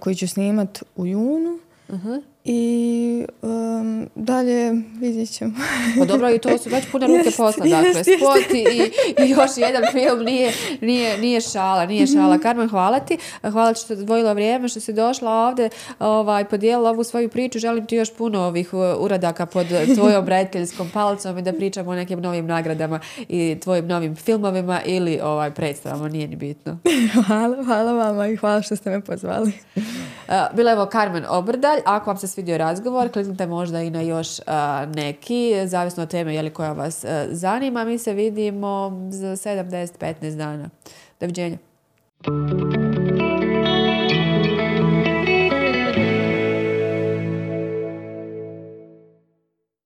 koji 0.00 0.16
ću 0.16 0.28
snimat 0.28 0.82
u 0.96 1.06
junu. 1.06 1.58
Uh-huh. 1.88 2.22
I 2.48 3.24
um, 3.42 4.08
dalje 4.14 4.72
vidjet 5.00 5.30
ćemo. 5.30 5.52
Pa 5.98 6.04
dobro, 6.04 6.30
i 6.30 6.38
to 6.38 6.58
su 6.58 6.70
već 6.70 6.84
pune 6.92 7.06
ruke 7.06 7.30
posla. 7.36 7.66
Dakle, 7.66 8.04
spot 8.04 8.54
i, 8.54 8.90
i, 9.24 9.30
još 9.30 9.50
jedan 9.56 9.82
film 9.92 10.24
nije, 10.24 10.52
nije, 10.80 11.18
nije 11.18 11.40
šala. 11.40 11.86
Nije 11.86 12.06
šala. 12.06 12.28
Mm-hmm. 12.28 12.42
Carmen, 12.42 12.68
hvala 12.68 13.00
ti. 13.00 13.18
Hvala 13.42 13.74
što 13.74 13.84
ste 13.84 13.96
dvojila 13.96 14.32
vrijeme, 14.32 14.68
što 14.68 14.80
si 14.80 14.92
došla 14.92 15.30
ovdje, 15.30 15.70
ovaj, 15.98 16.44
podijelila 16.44 16.90
ovu 16.90 17.04
svoju 17.04 17.28
priču. 17.28 17.58
Želim 17.58 17.86
ti 17.86 17.96
još 17.96 18.14
puno 18.14 18.40
ovih 18.40 18.74
uradaka 18.98 19.46
pod 19.46 19.66
tvojom 19.94 20.28
rediteljskom 20.28 20.90
palcom 20.90 21.38
i 21.38 21.42
da 21.42 21.52
pričamo 21.52 21.90
o 21.90 21.94
nekim 21.94 22.20
novim 22.20 22.46
nagradama 22.46 23.00
i 23.28 23.56
tvojim 23.62 23.86
novim 23.86 24.16
filmovima 24.16 24.80
ili 24.84 25.20
ovaj, 25.22 25.50
predstavama. 25.50 26.08
Nije 26.08 26.28
ni 26.28 26.36
bitno. 26.36 26.78
hvala, 27.26 27.64
hvala 27.64 27.92
vama 27.92 28.28
i 28.28 28.36
hvala 28.36 28.62
što 28.62 28.76
ste 28.76 28.90
me 28.90 29.00
pozvali. 29.00 29.52
Uh, 29.76 30.34
bila 30.56 30.70
je 30.70 30.76
ovo 30.76 30.90
Carmen 30.92 31.24
Obrdalj. 31.28 31.80
Ako 31.84 32.10
vam 32.10 32.16
se 32.16 32.35
svidio 32.36 32.58
razgovor, 32.58 33.12
kliknite 33.12 33.46
možda 33.46 33.82
i 33.82 33.90
na 33.90 34.00
još 34.00 34.38
uh, 34.38 34.44
neki, 34.94 35.54
zavisno 35.66 36.02
od 36.02 36.10
teme 36.10 36.34
jeli, 36.34 36.50
koja 36.50 36.72
vas 36.72 37.04
uh, 37.04 37.10
zanima. 37.30 37.84
Mi 37.84 37.98
se 37.98 38.12
vidimo 38.12 38.92
za 39.10 39.26
7, 39.26 39.70
10, 39.70 40.14
15 40.22 40.36
dana. 40.36 40.70
Doviđenja. 41.20 41.58